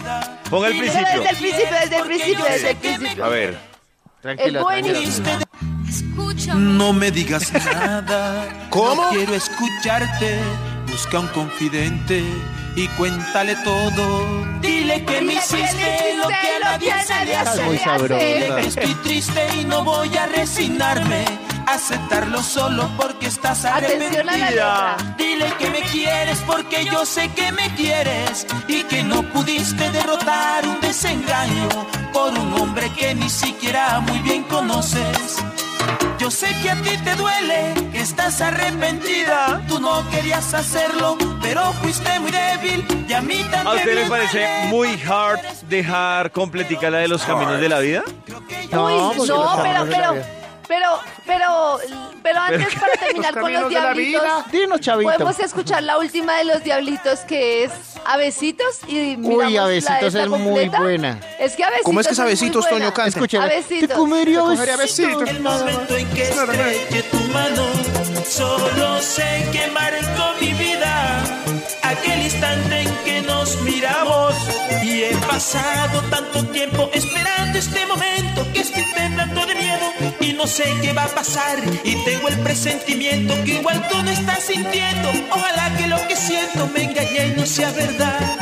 Ponga 0.50 0.68
el 0.68 0.74
Pero 0.80 0.92
principio. 0.92 1.22
desde 1.22 1.30
el 1.30 1.38
principio, 1.38 1.78
desde 1.82 1.96
el 1.98 2.04
principio, 2.04 2.46
desde 2.46 2.70
el 2.72 2.78
principio. 2.78 3.26
A 3.26 3.30
ver. 3.30 3.50
Es 3.52 4.22
Tranquila, 4.22 4.62
tranquila. 4.62 4.62
buenísimo. 4.62 5.40
No 6.56 6.94
me 6.94 7.12
digas 7.12 7.52
nada. 7.66 8.48
¿Cómo? 8.70 8.96
No 9.06 9.10
quiero 9.12 9.36
escucharte. 9.36 10.40
Busca 10.88 11.20
un 11.20 11.28
confidente 11.28 12.24
y 12.76 12.88
cuéntale 12.90 13.56
todo. 13.64 14.46
Dile 14.62 15.04
que 15.06 15.22
me 15.22 15.34
hiciste 15.34 16.16
lo 16.18 16.28
que 16.28 16.34
a 16.34 16.60
nadie 16.64 16.94
se 17.06 17.26
le 17.26 17.36
hace. 17.36 17.64
Dile 17.64 18.56
que 18.56 18.68
estoy 18.68 18.94
triste 18.96 19.48
y 19.60 19.66
no 19.66 19.84
voy 19.84 20.16
a 20.18 20.28
resignarme. 20.28 21.26
Aceptarlo 21.68 22.42
solo 22.42 22.90
porque 22.98 23.28
estás 23.28 23.66
arrepentida. 23.66 24.98
Dile 25.18 25.54
que 25.58 25.70
me 25.70 25.82
quieres 25.82 26.40
porque 26.46 26.86
yo 26.86 27.06
sé 27.06 27.30
que 27.30 27.52
me 27.52 27.74
quieres 27.76 28.46
y 28.68 28.84
que 28.84 29.04
no 29.04 29.22
pudiste 29.32 29.90
derrotar 29.92 30.68
un 30.68 30.80
desengaño 30.82 31.70
por 32.12 32.38
un 32.38 32.54
hombre 32.54 32.92
que 32.94 33.14
ni 33.16 33.30
siquiera 33.30 34.00
muy 34.00 34.20
bien 34.20 34.44
conoces. 34.44 35.44
Yo 36.18 36.30
sé 36.30 36.48
que 36.62 36.70
a 36.70 36.76
ti 36.76 36.98
te 37.04 37.16
duele, 37.16 37.74
que 37.92 38.00
estás 38.00 38.42
arrepentida. 38.42 39.62
Tú 39.68 39.80
no 39.80 40.08
querías 40.10 40.54
hacerlo, 40.54 41.18
pero 41.42 41.74
fuiste 41.74 42.20
muy 42.20 42.32
débil 42.32 43.06
y 43.08 43.14
a 43.14 43.22
mí 43.22 43.42
también. 43.52 43.68
¿A 43.68 43.74
usted 43.74 43.96
le 43.96 44.06
parece 44.10 44.48
muy 44.68 45.02
hard 45.02 45.40
dejar 45.68 46.32
completica 46.32 46.90
la 46.90 47.00
de 47.00 47.08
los 47.08 47.24
caminos 47.24 47.60
de 47.60 47.70
la 47.70 47.80
vida? 47.80 48.04
No, 48.72 49.14
no, 49.14 49.24
pero, 49.64 49.86
pero, 49.90 50.14
vida. 50.14 50.41
Pero, 50.72 51.00
pero, 51.26 51.80
pero 52.24 52.40
antes 52.40 52.76
para 52.76 52.94
terminar 52.94 53.38
con 53.38 53.52
los 53.52 53.68
de 53.68 53.76
la 53.76 53.82
diablitos. 53.82 54.52
Dinos, 54.54 54.80
chavito. 54.80 55.12
podemos 55.12 55.38
escuchar 55.42 55.84
la 55.84 55.98
última 55.98 56.38
de 56.38 56.46
los 56.46 56.64
diablitos 56.64 57.20
que 57.22 57.66
es 57.66 57.72
Abecitos 58.06 58.80
y 58.88 59.16
Abecitos 59.58 60.02
esta 60.02 60.24
es 60.24 60.30
muy 60.30 60.70
buena. 60.70 61.20
Es 61.40 61.58
que 61.58 61.66
Abecitos 61.66 61.84
¿Cómo 61.84 62.00
es 62.00 62.08
que 62.08 62.14
es 62.14 62.40
buena. 62.40 62.70
Toño, 62.70 62.94
canta? 62.94 63.10
Escúcheme. 63.10 63.44
Abecitos. 63.44 63.90
Te 63.90 63.96
comería 63.96 64.38
Te 64.38 64.46
comería 64.46 64.78
besitos. 64.78 65.30
El 65.30 65.42
momento 65.42 65.98
en 65.98 66.10
que 66.12 66.24
estrelle 66.24 67.04
tu 67.04 67.20
mano, 67.34 67.68
solo 68.26 69.02
sé 69.02 69.50
que 69.52 69.68
marcó 69.72 70.40
mi 70.40 70.54
vida. 70.54 71.22
Aquel 71.92 72.22
instante 72.24 72.82
en 72.82 72.96
que 73.04 73.22
nos 73.22 73.62
miramos 73.62 74.34
y 74.82 75.04
he 75.04 75.16
pasado 75.28 76.02
tanto 76.10 76.46
tiempo 76.48 76.90
esperando 76.94 77.60
este 77.60 77.86
momento 77.86 78.48
que 78.54 78.62
estoy 78.62 78.86
temblando 78.96 79.46
de 79.46 79.56
miedo 79.56 79.86
y 80.22 80.34
no 80.34 80.48
sé 80.48 80.64
qué 80.82 80.94
va 80.94 81.04
a 81.04 81.10
pasar 81.10 81.60
y 81.84 81.96
tengo 82.06 82.30
el 82.30 82.40
presentimiento 82.40 83.34
que 83.44 83.56
igual 83.56 83.86
tú 83.90 84.02
no 84.04 84.10
estás 84.10 84.44
sintiendo. 84.44 85.12
Ojalá 85.32 85.76
que 85.78 85.88
lo 85.88 85.98
que 86.08 86.16
siento 86.16 86.68
me 86.68 86.84
engañe 86.84 87.28
y 87.28 87.40
no 87.40 87.46
sea 87.46 87.72
verdad 87.72 88.38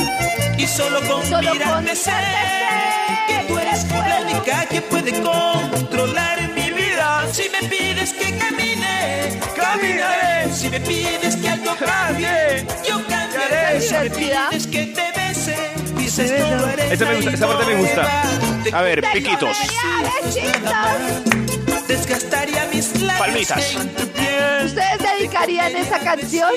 y 0.59 0.67
solo 0.67 0.99
con 1.07 1.25
Solo 1.25 1.53
mirarte 1.53 1.95
sé 1.95 2.11
que 3.27 3.45
tú 3.47 3.57
eres 3.57 3.85
la 3.91 4.21
única 4.21 4.65
que 4.65 4.81
puede 4.81 5.11
controlar 5.21 6.37
mi 6.53 6.69
vida. 6.69 7.25
Si 7.31 7.43
me 7.49 7.67
pides 7.67 8.13
que 8.13 8.37
camine, 8.37 9.39
caminaré. 9.55 10.53
Si 10.53 10.69
me 10.69 10.79
pides 10.81 11.35
que 11.37 11.49
algo 11.49 11.75
cambie, 11.77 12.65
divertida. 14.03 14.49
que 14.71 14.85
te 14.87 15.11
bese, 15.15 15.57
dices. 15.97 16.31
Esa 16.91 17.05
me 17.05 17.15
gusta, 17.15 17.31
esa 17.31 17.47
parte 17.47 17.65
me 17.65 17.75
gusta. 17.75 18.23
A 18.73 18.81
ver, 18.81 19.03
piquitos. 19.13 19.57
Desgastaría 21.87 22.58
Palmitas. 23.17 23.75
¿Ustedes 24.65 24.99
dedicarían 25.17 25.75
esa 25.75 25.99
canción? 25.99 26.51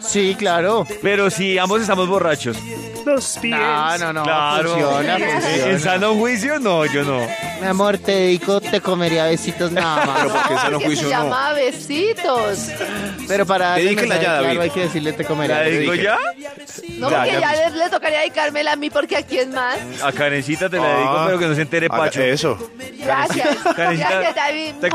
Sí, 0.00 0.34
claro. 0.38 0.86
Pero 1.02 1.30
si 1.30 1.58
ambos 1.58 1.80
estamos 1.80 2.08
borrachos. 2.08 2.56
Los 3.04 3.38
pies. 3.38 3.58
No, 3.58 3.98
no, 3.98 4.12
no. 4.12 4.22
Claro. 4.22 4.70
Funciona, 4.70 5.16
¿En 5.66 5.80
sano 5.80 6.14
juicio? 6.14 6.58
No, 6.60 6.84
yo 6.86 7.02
no. 7.02 7.18
Mi 7.60 7.66
amor, 7.66 7.98
te 7.98 8.12
dedico, 8.12 8.60
te 8.60 8.80
comería 8.80 9.24
besitos 9.26 9.72
nada 9.72 10.02
Pero 10.02 10.28
más. 10.28 10.32
porque 10.38 10.54
No, 10.54 10.60
sano 10.60 10.80
juicio 10.80 11.08
se 11.08 11.14
no. 11.14 11.22
llama 11.24 11.52
Besitos. 11.52 12.68
Pero 13.26 13.46
para 13.46 13.76
mensaje 13.76 14.08
ya, 14.08 14.18
claro, 14.18 14.42
David. 14.44 14.60
hay 14.60 14.70
que 14.70 14.80
decirle 14.80 15.12
te 15.12 15.24
comería 15.24 15.58
¿La 15.58 15.64
digo 15.64 15.94
ya? 15.94 16.16
No, 16.98 17.10
Ya, 17.10 17.16
porque 17.18 17.32
ya, 17.32 17.40
ya, 17.40 17.70
le, 17.70 17.76
le 17.76 17.90
tocaría 17.90 18.18
dedicármela 18.20 18.72
a 18.72 18.76
mí 18.76 18.90
porque 18.90 19.16
aquí 19.16 19.38
es 19.38 19.48
más. 19.48 19.76
A 20.02 20.12
Karencita 20.12 20.68
te 20.68 20.76
la 20.78 20.88
dedico, 20.94 21.10
Ah, 21.10 21.22
pero 21.26 21.38
que 21.40 21.46
no 21.46 21.54
se 21.54 21.62
entere 21.62 21.86
haga 21.90 21.96
Pacho. 22.04 22.22
Eso. 22.22 22.70
Gracias. 23.04 23.56
Karencita, 23.76 24.10
Gracias, 24.10 24.34
David. 24.36 24.74
te- 24.80 24.90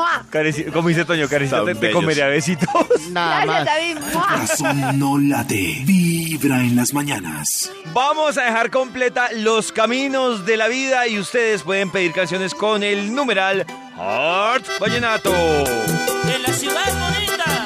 Como 0.65 0.89
dice 0.89 1.05
Toño, 1.05 1.27
Karencita 1.27 1.63
Tan 1.63 1.73
te, 1.79 1.87
te 1.87 1.91
comería 1.91 2.27
besitos. 2.27 2.69
Nada 3.11 3.45
Gracias, 3.45 4.15
más. 4.15 4.59
David. 4.59 4.97
No 4.97 5.17
late. 5.17 5.81
Vibra 5.85 6.59
en 6.61 6.75
las 6.75 6.93
mañanas. 6.93 7.71
Vamos 7.93 8.37
a 8.37 8.43
dejar 8.43 8.69
completa 8.71 9.29
los 9.33 9.71
caminos 9.71 10.45
de 10.45 10.57
la 10.57 10.67
vida 10.67 11.07
y 11.07 11.19
ustedes 11.19 11.63
pueden 11.63 11.89
pedir 11.89 12.13
canciones 12.13 12.53
con 12.53 12.83
el 12.83 13.13
numeral 13.13 13.65
Heart 13.95 14.79
Vallenato. 14.79 15.33
En 15.33 16.43
la 16.43 16.53
ciudad 16.53 16.85
bonita, 16.99 17.65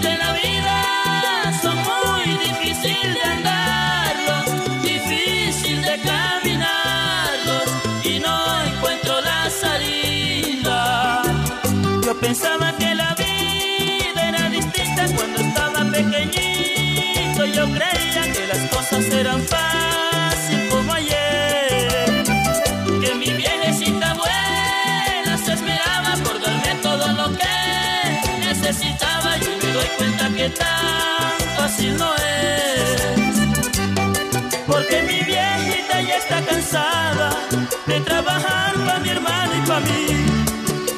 de 0.00 0.16
la 0.16 0.32
vida 0.32 0.57
que 30.38 30.48
tan 30.50 31.36
fácil 31.56 31.96
no 31.96 32.14
es. 32.14 33.02
Porque 34.68 34.96
mi 35.08 35.20
viejita 35.30 36.00
ya 36.08 36.16
está 36.22 36.40
cansada 36.42 37.30
de 37.86 38.00
trabajar 38.02 38.72
para 38.86 39.00
mi 39.00 39.08
hermano 39.08 39.52
y 39.60 39.66
para 39.66 39.80
mí. 39.80 40.06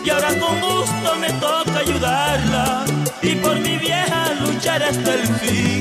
Y 0.05 0.11
ahora 0.11 0.28
con 0.43 0.61
gusto 0.61 1.09
me 1.22 1.30
toca 1.45 1.78
ayudarla. 1.86 2.84
Y 3.22 3.34
por 3.36 3.57
mi 3.61 3.78
vieja 3.78 4.20
luchar 4.45 4.82
hasta 4.82 5.14
el 5.14 5.26
fin. 5.41 5.80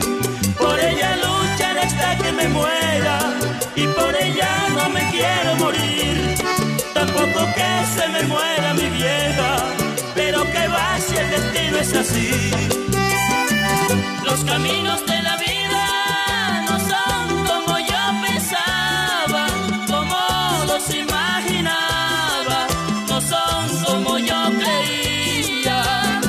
Por 0.57 0.79
ella 0.79 1.09
luchar 1.25 1.77
hasta 1.79 2.17
que 2.21 2.31
me 2.31 2.47
muera. 2.47 3.15
Y 3.75 3.85
por 3.87 4.15
ella 4.15 4.51
no 4.77 4.89
me 4.89 5.03
quiero 5.11 5.55
morir. 5.63 6.15
Tampoco 6.93 7.39
que 7.57 7.71
se 7.95 8.07
me 8.07 8.23
muera 8.23 8.73
mi 8.73 8.89
vieja. 9.01 9.51
Pero 10.15 10.43
que 10.45 10.63
va 10.75 10.97
si 11.05 11.17
el 11.17 11.29
destino 11.29 11.77
es 11.77 11.93
así. 11.93 12.88
Los 14.29 14.43
caminos 14.43 15.05
de 15.07 15.21
la 15.23 15.37
vida 15.37 16.65
no 16.67 16.77
son 16.79 17.45
como 17.47 17.79
yo 17.79 18.01
pensaba, 18.27 19.47
como 19.87 20.17
los 20.67 20.93
imaginaba, 20.93 22.67
no 23.07 23.21
son 23.21 23.83
como 23.85 24.19
yo 24.19 24.39
creía. 24.59 26.21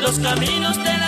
Los 0.00 0.18
caminos 0.20 0.76
de 0.76 0.98
la 0.98 1.03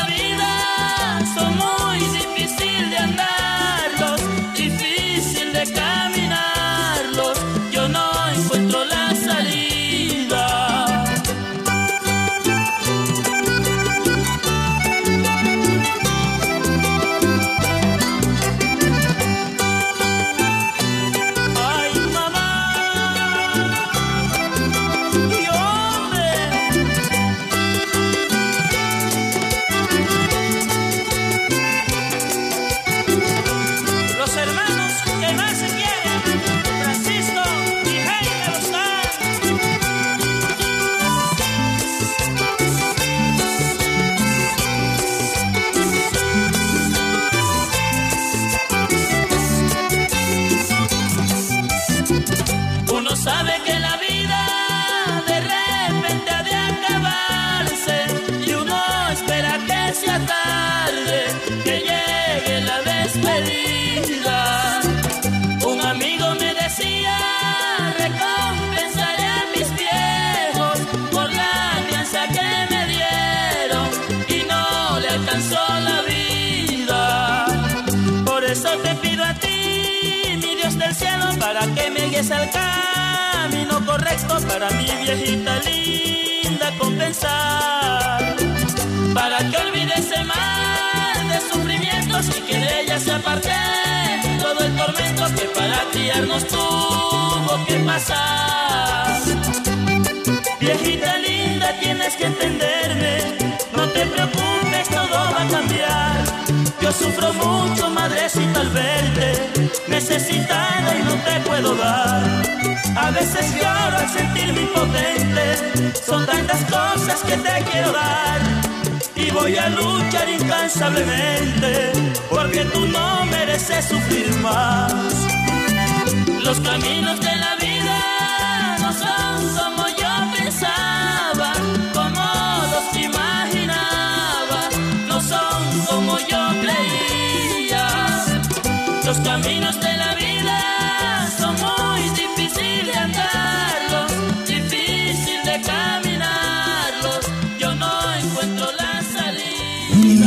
Los 139.07 139.19
caminos 139.21 139.81
de 139.81 139.97
la 139.97 140.15
vida 140.17 141.29
son 141.39 141.55
muy 141.55 142.03
difíciles 142.11 142.87
de 142.87 142.93
andarlos, 142.93 144.13
difícil 144.49 145.45
de 145.45 145.61
caminarlos. 145.63 147.21
Yo 147.57 147.73
no 147.77 148.15
encuentro 148.15 148.67
la 148.73 149.01
salida. 149.03 150.27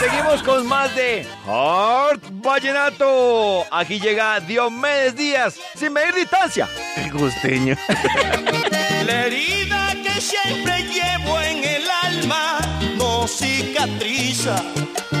Seguimos 0.00 0.42
con 0.42 0.66
más 0.66 0.96
de 0.96 1.26
Heart 1.44 2.22
Vallenato. 2.42 3.66
Aquí 3.70 4.00
llega 4.00 4.40
Diomedes 4.40 5.14
Díaz, 5.14 5.56
sin 5.74 5.92
medir 5.92 6.14
distancia. 6.14 6.66
El 6.96 7.12
gusteño. 7.12 7.76
La 9.06 9.26
herida 9.26 9.94
que 10.02 10.18
siempre 10.18 10.82
llevo 10.84 11.38
en 11.42 11.62
el 11.62 11.84
alma 12.04 12.58
no 12.96 13.28
cicatriza, 13.28 14.62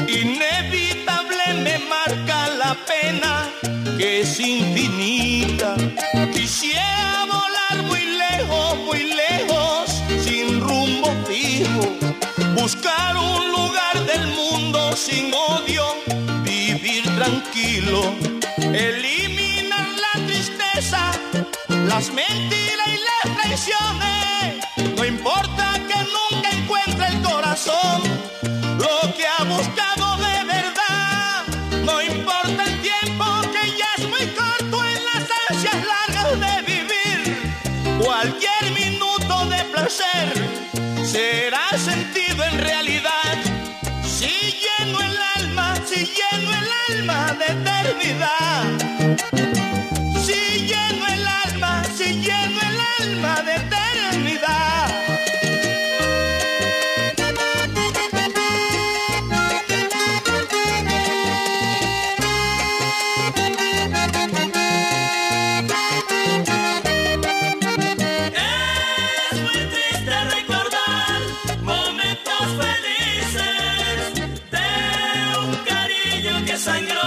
inevitable 0.08 0.94
me 0.94 1.04
marca 1.04 1.23
pena 2.86 3.48
que 3.96 4.20
es 4.20 4.40
infinita. 4.40 5.76
Quisiera 6.32 7.26
volar 7.26 7.82
muy 7.86 8.04
lejos, 8.04 8.78
muy 8.86 9.04
lejos, 9.14 10.02
sin 10.22 10.60
rumbo 10.60 11.14
fijo, 11.26 11.82
buscar 12.54 13.16
un 13.16 13.50
lugar 13.50 14.04
del 14.06 14.26
mundo 14.28 14.96
sin 14.96 15.32
odio, 15.32 15.84
vivir 16.42 17.04
tranquilo, 17.16 18.14
eliminar 18.72 19.86
la 20.04 20.26
tristeza, 20.26 21.12
las 21.86 22.12
mentiras 22.12 22.88
y 22.88 22.98
las 23.10 23.36
traiciones. 23.36 24.64
No 24.96 25.04
importa 25.04 25.74
que 25.88 25.98
nunca 26.16 26.50
encuentre 26.50 27.06
el 27.08 27.22
corazón 27.22 28.02
lo 28.78 29.14
que 29.14 29.26
será 41.14 41.53
sangre. 76.64 77.03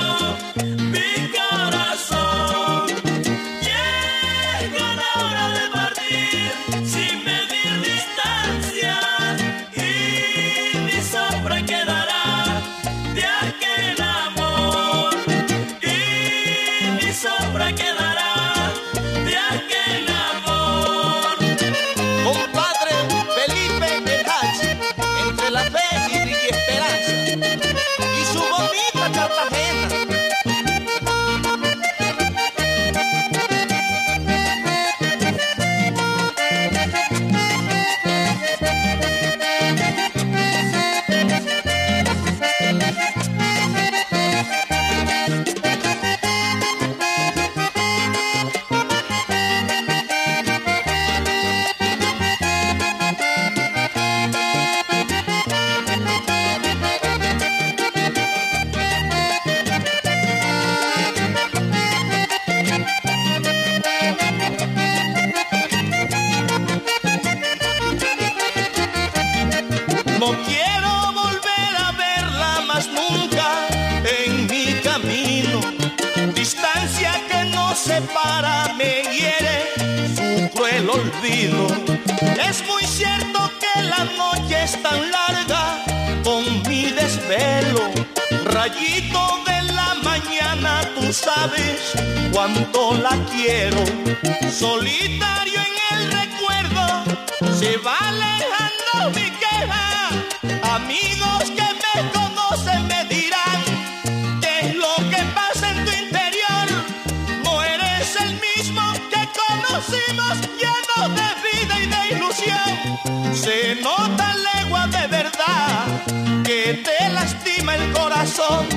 te 116.73 117.09
lastima 117.09 117.75
el 117.75 117.91
corazón. 117.93 118.67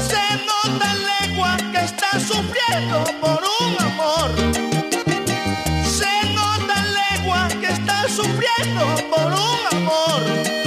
Se 0.00 0.22
nota 0.46 0.92
en 0.92 1.28
lengua 1.28 1.56
que 1.72 1.84
estás 1.84 2.22
sufriendo 2.22 3.04
por 3.20 3.40
un 3.60 3.76
amor. 3.80 4.30
Se 5.84 6.10
nota 6.34 6.74
en 6.76 6.94
lengua 6.94 7.48
que 7.60 7.66
estás 7.68 8.10
sufriendo 8.10 8.84
por 9.10 9.32
un 9.32 9.76
amor. 9.76 10.59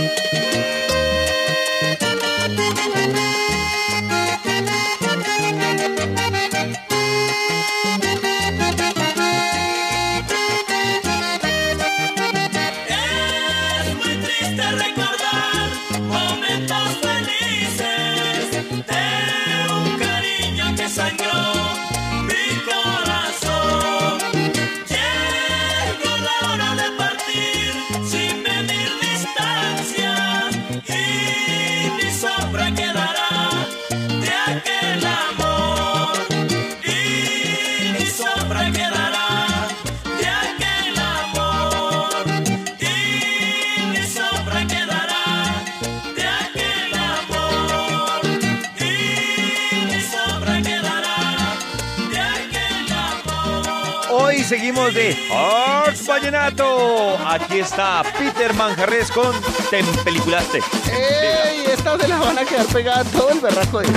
seguimos 54.64 54.94
de 54.94 55.14
Arts 55.30 56.08
Vallenato. 56.08 57.18
Aquí 57.28 57.60
está 57.60 58.02
Peter 58.18 58.54
Manjarres 58.54 59.12
con 59.12 59.34
Te 59.70 59.84
Peliculaste. 60.06 60.60
¡Ey! 60.90 61.66
Estas 61.68 62.02
se 62.02 62.08
las 62.08 62.20
van 62.22 62.40
a 62.40 62.46
quedar 62.46 62.66
pegadas 62.68 63.12
todo 63.12 63.30
el 63.32 63.42
berraco 63.42 63.80
de 63.82 63.88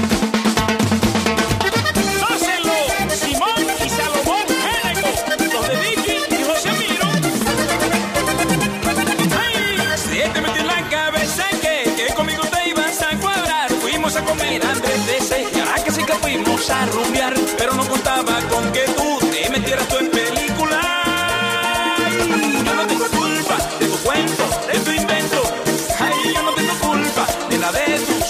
a 14.17 14.25
comer 14.25 14.63
tres 14.83 15.07
veces 15.07 15.47
y 15.55 15.59
ahora 15.59 15.85
que 15.85 15.91
sí 15.91 16.03
que 16.03 16.13
fuimos 16.15 16.71
a 16.71 16.87
rumbear, 16.87 17.35
pero 17.59 17.75
no 17.75 17.87
contaba 17.87 18.41
con 18.49 18.73
que 18.73 18.85
tú 18.97 19.19
te 19.31 19.51
metieras 19.51 19.87
tú 19.89 19.99
en 19.99 20.16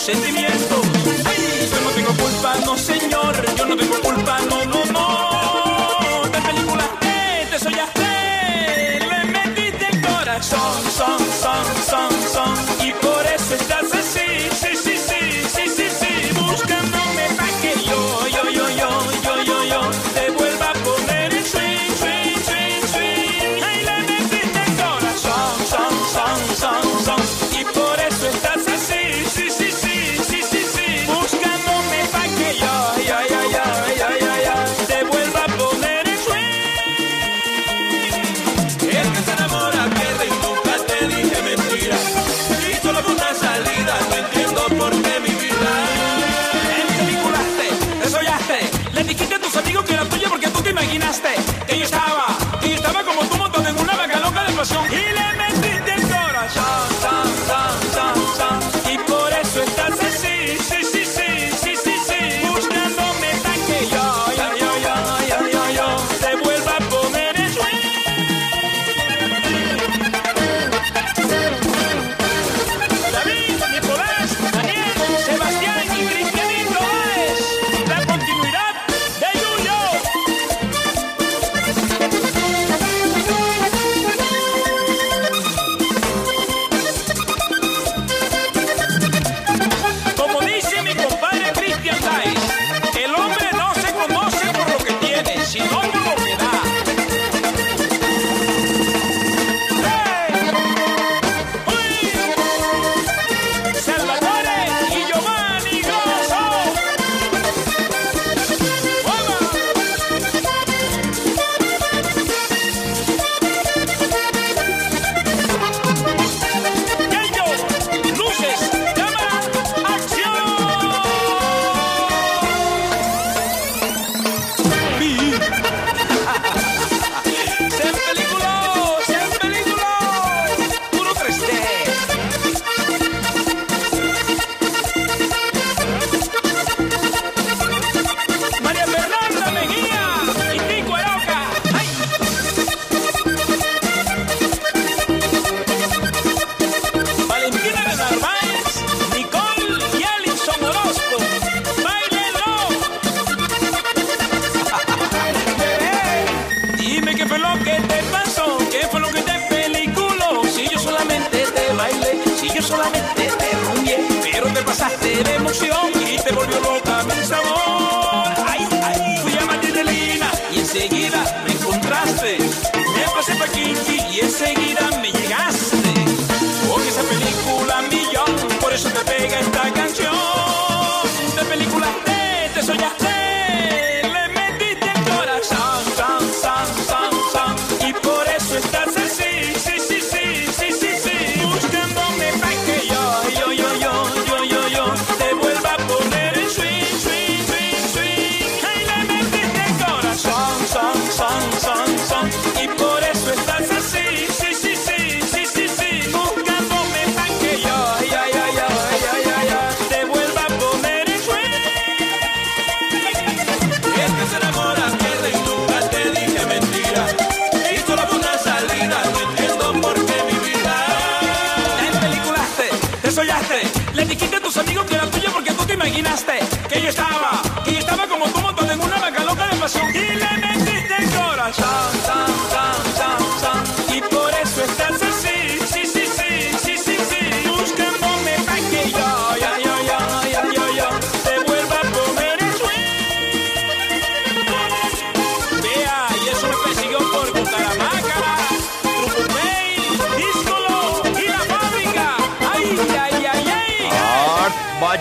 C'était. 0.07 0.46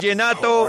Vallenato. 0.06 0.68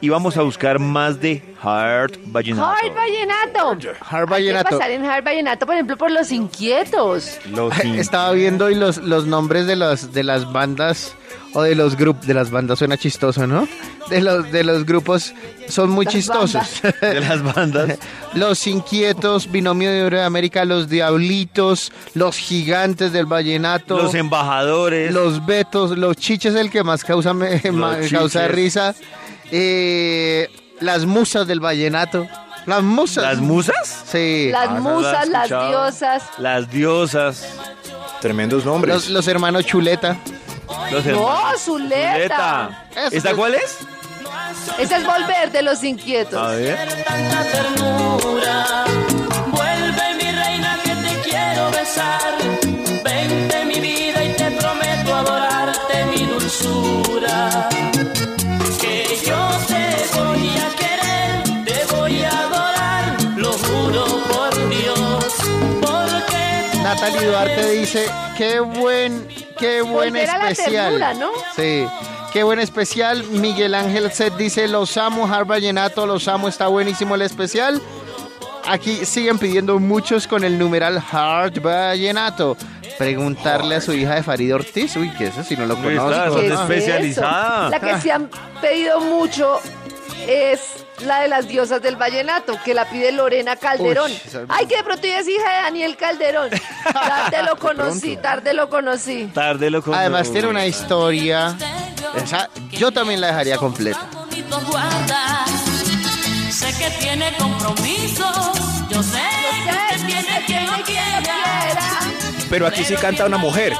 Y 0.00 0.08
vamos 0.08 0.36
a 0.36 0.42
buscar 0.42 0.78
más 0.78 1.20
de 1.20 1.42
Heart 1.62 2.18
Vallenato. 2.26 2.64
Hard 2.66 2.94
Vallenato. 2.94 3.68
Hard 4.00 4.20
Hay 4.20 4.26
que 4.26 4.30
Vallenato. 4.30 4.70
pasar 4.78 4.90
en 4.90 5.04
Hard 5.04 5.24
Vallenato, 5.24 5.66
por 5.66 5.74
ejemplo, 5.74 5.96
por 5.96 6.10
los 6.10 6.30
inquietos. 6.30 7.38
Los 7.50 7.78
Estaba 7.84 8.32
viendo 8.32 8.66
hoy 8.66 8.74
los, 8.74 8.98
los 8.98 9.26
nombres 9.26 9.66
de, 9.66 9.76
los, 9.76 10.12
de 10.12 10.22
las 10.22 10.52
bandas 10.52 11.14
o 11.54 11.62
de 11.62 11.74
los 11.74 11.96
grupos, 11.96 12.26
de 12.26 12.34
las 12.34 12.50
bandas 12.50 12.78
suena 12.78 12.96
chistoso, 12.98 13.46
¿no? 13.46 13.66
De 14.10 14.20
los, 14.20 14.50
de 14.52 14.64
los 14.64 14.84
grupos 14.84 15.32
son 15.68 15.88
muy 15.90 16.04
Las 16.04 16.14
chistosos. 16.14 16.62
de 17.00 17.20
las 17.20 17.42
bandas. 17.42 17.98
los 18.34 18.66
Inquietos, 18.66 19.50
Binomio 19.50 19.90
de 19.90 20.02
Oro 20.04 20.18
de 20.18 20.24
América, 20.24 20.64
Los 20.64 20.88
Diablitos, 20.88 21.90
Los 22.14 22.36
Gigantes 22.36 23.12
del 23.12 23.26
Vallenato, 23.26 23.96
Los 23.96 24.14
embajadores. 24.14 25.12
los 25.12 25.46
Betos, 25.46 25.96
Los 25.96 26.16
Chiches, 26.16 26.54
el 26.54 26.70
que 26.70 26.82
más 26.84 27.02
causa, 27.04 27.32
me- 27.32 27.62
causa 28.10 28.46
risa, 28.48 28.94
eh, 29.50 30.50
Las 30.80 31.06
Musas 31.06 31.46
del 31.46 31.60
Vallenato. 31.60 32.26
Las 32.66 32.82
Musas. 32.82 33.22
¿Las 33.24 33.38
musas? 33.40 34.04
Sí. 34.10 34.48
Las 34.50 34.68
Ah, 34.70 34.80
musas, 34.80 35.28
las 35.28 35.42
escuchado. 35.44 35.68
diosas. 35.68 36.22
Las 36.38 36.70
diosas. 36.70 37.46
Tremendos 38.22 38.64
nombres. 38.64 38.94
Los, 38.94 39.10
los 39.10 39.28
hermanos 39.28 39.66
Chuleta. 39.66 40.16
Los 40.90 41.04
No. 41.06 41.28
Zuleta. 41.58 41.58
Zuleta. 41.58 42.84
¿Esta 43.10 43.30
es- 43.30 43.36
cuál 43.36 43.54
es? 43.54 43.78
Ese 44.78 44.96
es 44.96 45.06
volver 45.06 45.50
de 45.52 45.62
los 45.62 45.82
inquietos. 45.84 46.40
A 46.40 46.52
ver. 46.52 46.78
Vuelve 49.52 50.14
mi 50.20 50.30
reina 50.32 50.78
que 50.84 50.90
te 50.94 51.20
quiero 51.30 51.70
besar. 51.70 52.34
Vente 53.04 53.64
mi 53.64 53.80
vida 53.80 54.24
y 54.24 54.32
te 54.34 54.50
prometo 54.52 55.14
adorarte 55.14 56.04
mi 56.06 56.24
dulzura. 56.26 57.68
Que 58.80 59.06
yo 59.26 59.48
te 59.68 60.18
voy 60.18 60.48
a 60.58 60.68
querer, 60.80 61.64
te 61.64 61.94
voy 61.94 62.22
a 62.22 62.30
adorar, 62.30 63.16
lo 63.36 63.52
juro 63.52 64.04
por 64.30 64.68
Dios. 64.68 65.24
Porque 65.80 66.78
Natalie 66.82 67.26
Duarte 67.26 67.70
dice, 67.70 68.06
qué 68.36 68.60
buen, 68.60 69.26
qué 69.58 69.82
buen 69.82 70.16
a 70.16 70.38
la 70.38 70.50
especial. 70.50 70.98
ternura, 70.98 71.14
¿no? 71.14 71.30
Sí, 71.56 71.86
qué 72.32 72.42
buen 72.42 72.60
especial. 72.60 73.24
Miguel 73.24 73.74
Ángel 73.74 74.10
Set 74.12 74.36
dice, 74.36 74.68
los 74.68 74.96
amo, 74.96 75.26
Har 75.26 75.44
Vallenato, 75.44 76.06
los 76.06 76.26
amo, 76.28 76.48
está 76.48 76.66
buenísimo 76.68 77.14
el 77.14 77.22
especial. 77.22 77.80
Aquí 78.66 79.04
siguen 79.04 79.38
pidiendo 79.38 79.78
muchos 79.78 80.26
con 80.26 80.42
el 80.42 80.58
numeral 80.58 81.02
Hard 81.12 81.60
Vallenato. 81.60 82.56
Preguntarle 82.98 83.74
a 83.74 83.80
su 83.80 83.92
hija 83.92 84.14
de 84.14 84.22
Farid 84.22 84.54
Ortiz, 84.54 84.96
uy, 84.96 85.10
que 85.10 85.26
eso 85.26 85.42
si 85.42 85.56
no 85.56 85.66
lo 85.66 85.76
conozco. 85.76 86.36
¿Qué 86.40 86.46
es 86.46 86.52
es 86.52 86.60
especializada. 86.60 87.68
eso? 87.68 87.70
La 87.70 87.80
que 87.80 88.00
se 88.00 88.12
han 88.12 88.30
pedido 88.60 89.00
mucho 89.00 89.60
es 90.26 90.83
la 91.00 91.20
de 91.20 91.28
las 91.28 91.46
diosas 91.48 91.82
del 91.82 91.96
vallenato, 91.96 92.58
que 92.64 92.74
la 92.74 92.88
pide 92.88 93.12
Lorena 93.12 93.56
Calderón. 93.56 94.10
Uy, 94.10 94.18
Ay, 94.48 94.66
que 94.66 94.76
de 94.76 94.82
pronto 94.84 95.06
ella 95.06 95.18
es 95.20 95.28
hija 95.28 95.48
de 95.56 95.62
Daniel 95.62 95.96
Calderón. 95.96 96.50
Tarde 96.92 97.42
lo 97.42 97.56
conocí, 97.56 98.16
tarde 98.16 98.54
lo 98.54 98.68
conocí. 98.70 99.30
Tarde 99.34 99.70
lo 99.70 99.82
con- 99.82 99.94
Además 99.94 100.30
tiene 100.30 100.48
una 100.48 100.66
historia. 100.66 101.56
Esa, 102.16 102.48
yo 102.70 102.92
también 102.92 103.20
la 103.20 103.28
dejaría 103.28 103.56
completa. 103.56 104.06
Sé 106.50 106.66
que 106.78 106.90
tiene 107.00 107.32
compromisos. 107.36 108.36
Yo 108.90 109.02
sé 109.02 109.18
que 109.66 109.70
usted 109.70 110.06
tiene 110.06 110.42
quien 110.46 110.66
lo 110.66 110.84
quiera. 110.84 111.98
Pero 112.48 112.66
aquí 112.66 112.84
sí 112.84 112.94
canta 112.94 113.26
una 113.26 113.38
mujer. 113.38 113.72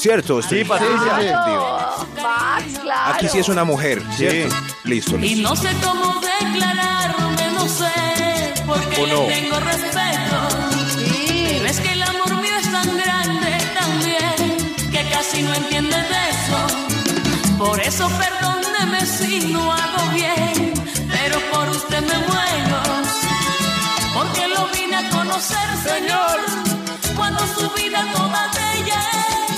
¿Cierto? 0.00 0.40
Sí, 0.42 0.60
Estoy- 0.60 0.64
Patricia. 0.64 1.40
Max, 2.22 2.78
claro. 2.82 3.14
Aquí 3.14 3.28
sí 3.28 3.38
es 3.38 3.48
una 3.48 3.64
mujer, 3.64 4.02
¿cierto? 4.16 4.54
Listo, 4.84 5.16
Y 5.16 5.20
listo. 5.34 5.48
no 5.48 5.56
sé 5.56 5.68
cómo 5.84 6.20
declararme, 6.20 7.52
no 7.54 7.68
sé, 7.68 8.54
porque 8.66 9.02
¿O 9.02 9.06
no? 9.06 9.22
le 9.28 9.34
tengo 9.40 9.60
respeto. 9.60 10.48
Sí. 10.96 11.44
Pero 11.58 11.66
es 11.66 11.80
que 11.80 11.92
el 11.92 12.02
amor 12.02 12.34
mío 12.40 12.56
es 12.60 12.72
tan 12.72 12.96
grande 12.96 13.58
también, 13.78 14.74
que 14.90 15.10
casi 15.10 15.42
no 15.42 15.52
entiende 15.54 15.96
de 15.96 16.30
eso. 16.30 17.58
Por 17.58 17.78
eso 17.80 18.08
perdóneme 18.08 19.04
si 19.04 19.52
no 19.52 19.70
hago 19.72 20.08
bien, 20.14 20.72
pero 21.10 21.38
por 21.52 21.68
usted 21.68 22.00
me 22.00 22.18
muero. 22.26 22.80
Porque 24.14 24.48
lo 24.48 24.66
vine 24.68 24.96
a 24.96 25.10
conocer, 25.10 25.68
Señor, 25.84 26.40
cuando 27.16 27.46
su 27.48 27.68
vida 27.72 28.02
toda 28.14 28.48
de 28.54 28.80
ella 28.80 29.00
es. 29.46 29.49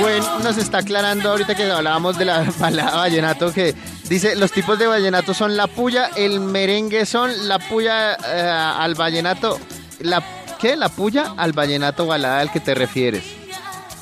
Bueno, 0.00 0.38
nos 0.40 0.58
está 0.58 0.78
aclarando 0.78 1.30
ahorita 1.30 1.54
que 1.54 1.70
hablábamos 1.70 2.18
de 2.18 2.24
la 2.24 2.44
balada 2.58 2.96
vallenato 2.96 3.52
que 3.52 3.74
dice 4.08 4.36
los 4.36 4.52
tipos 4.52 4.78
de 4.78 4.86
vallenato 4.86 5.34
son 5.34 5.56
la 5.56 5.66
puya, 5.66 6.10
el 6.16 6.40
merengue 6.40 7.06
son 7.06 7.48
la 7.48 7.58
puya 7.58 8.14
eh, 8.14 8.50
al 8.50 8.94
vallenato, 8.94 9.58
la 10.00 10.22
¿qué? 10.60 10.76
La 10.76 10.88
puya 10.88 11.34
al 11.36 11.52
vallenato 11.52 12.06
balada 12.06 12.40
al 12.40 12.50
que 12.50 12.60
te 12.60 12.74
refieres. 12.74 13.24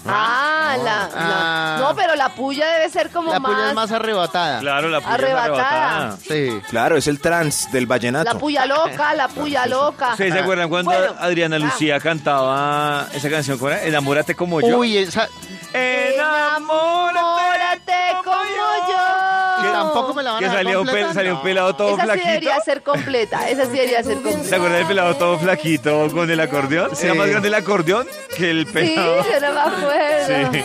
Ah, 0.06 0.76
la, 0.78 0.84
la- 0.84 1.10
Ah. 1.14 1.76
No, 1.80 1.94
pero 1.94 2.14
la 2.16 2.28
puya 2.30 2.66
debe 2.66 2.90
ser 2.90 3.10
como 3.10 3.32
La 3.32 3.38
más... 3.40 3.52
puya 3.52 3.68
es 3.68 3.74
más 3.74 3.92
arrebatada. 3.92 4.60
Claro, 4.60 4.88
la 4.88 5.00
puya 5.00 5.10
es 5.10 5.14
Arrebatada. 5.22 5.86
arrebatada. 6.08 6.16
Sí. 6.26 6.60
Claro, 6.68 6.96
es 6.96 7.06
el 7.06 7.20
trans 7.20 7.70
del 7.72 7.84
La 7.84 7.88
vallenato. 7.88 8.38
puya 8.38 8.66
loca, 8.66 9.14
la 9.14 9.28
puya 9.28 9.66
loca. 9.66 10.10
¿Ustedes 10.12 10.32
se 10.34 10.40
acuerdan 10.40 10.68
cuando 10.68 10.90
Bueno, 10.90 11.14
Adriana 11.18 11.56
ah. 11.56 11.58
Lucía 11.60 12.00
cantaba 12.00 13.06
esa 13.12 13.30
canción? 13.30 13.58
¿Cuál 13.58 13.74
era? 13.74 13.84
Enamórate 13.84 14.34
como 14.34 14.60
yo. 14.60 14.78
Uy, 14.78 14.96
esa 14.98 15.28
Enamórate 15.74 17.92
como 18.24 18.42
yo. 18.44 19.72
tampoco 19.72 20.14
me 20.14 20.22
la 20.22 20.32
van 20.32 20.40
que 20.40 20.48
salía 20.48 20.78
un, 20.78 20.86
pel- 20.86 21.12
salía 21.12 21.34
un 21.34 21.42
pelado 21.42 21.74
todo 21.74 21.88
Esa 21.90 21.96
sí 22.00 22.04
flaquito. 22.06 22.28
debería 22.28 22.60
ser 22.60 22.82
completa. 22.82 23.48
Esa 23.48 23.64
sí 23.64 23.70
debería 23.72 24.02
ser 24.02 24.16
¿Se 24.18 24.22
completa. 24.22 24.56
acuerdan 24.56 24.78
del 24.78 24.86
pelado 24.86 25.16
todo 25.16 25.38
flaquito 25.38 26.08
con 26.12 26.30
el 26.30 26.40
acordeón? 26.40 26.94
Sí. 26.96 27.04
Era 27.06 27.14
más 27.14 27.28
grande 27.28 27.48
el 27.48 27.54
acordeón 27.54 28.06
que 28.36 28.50
el 28.50 28.66
Sí, 28.66 28.72
pelado. 28.72 29.24
yo 29.24 29.40
no 29.40 29.52
me 29.52 29.60
acuerdo. 29.60 30.52
Sí. 30.52 30.64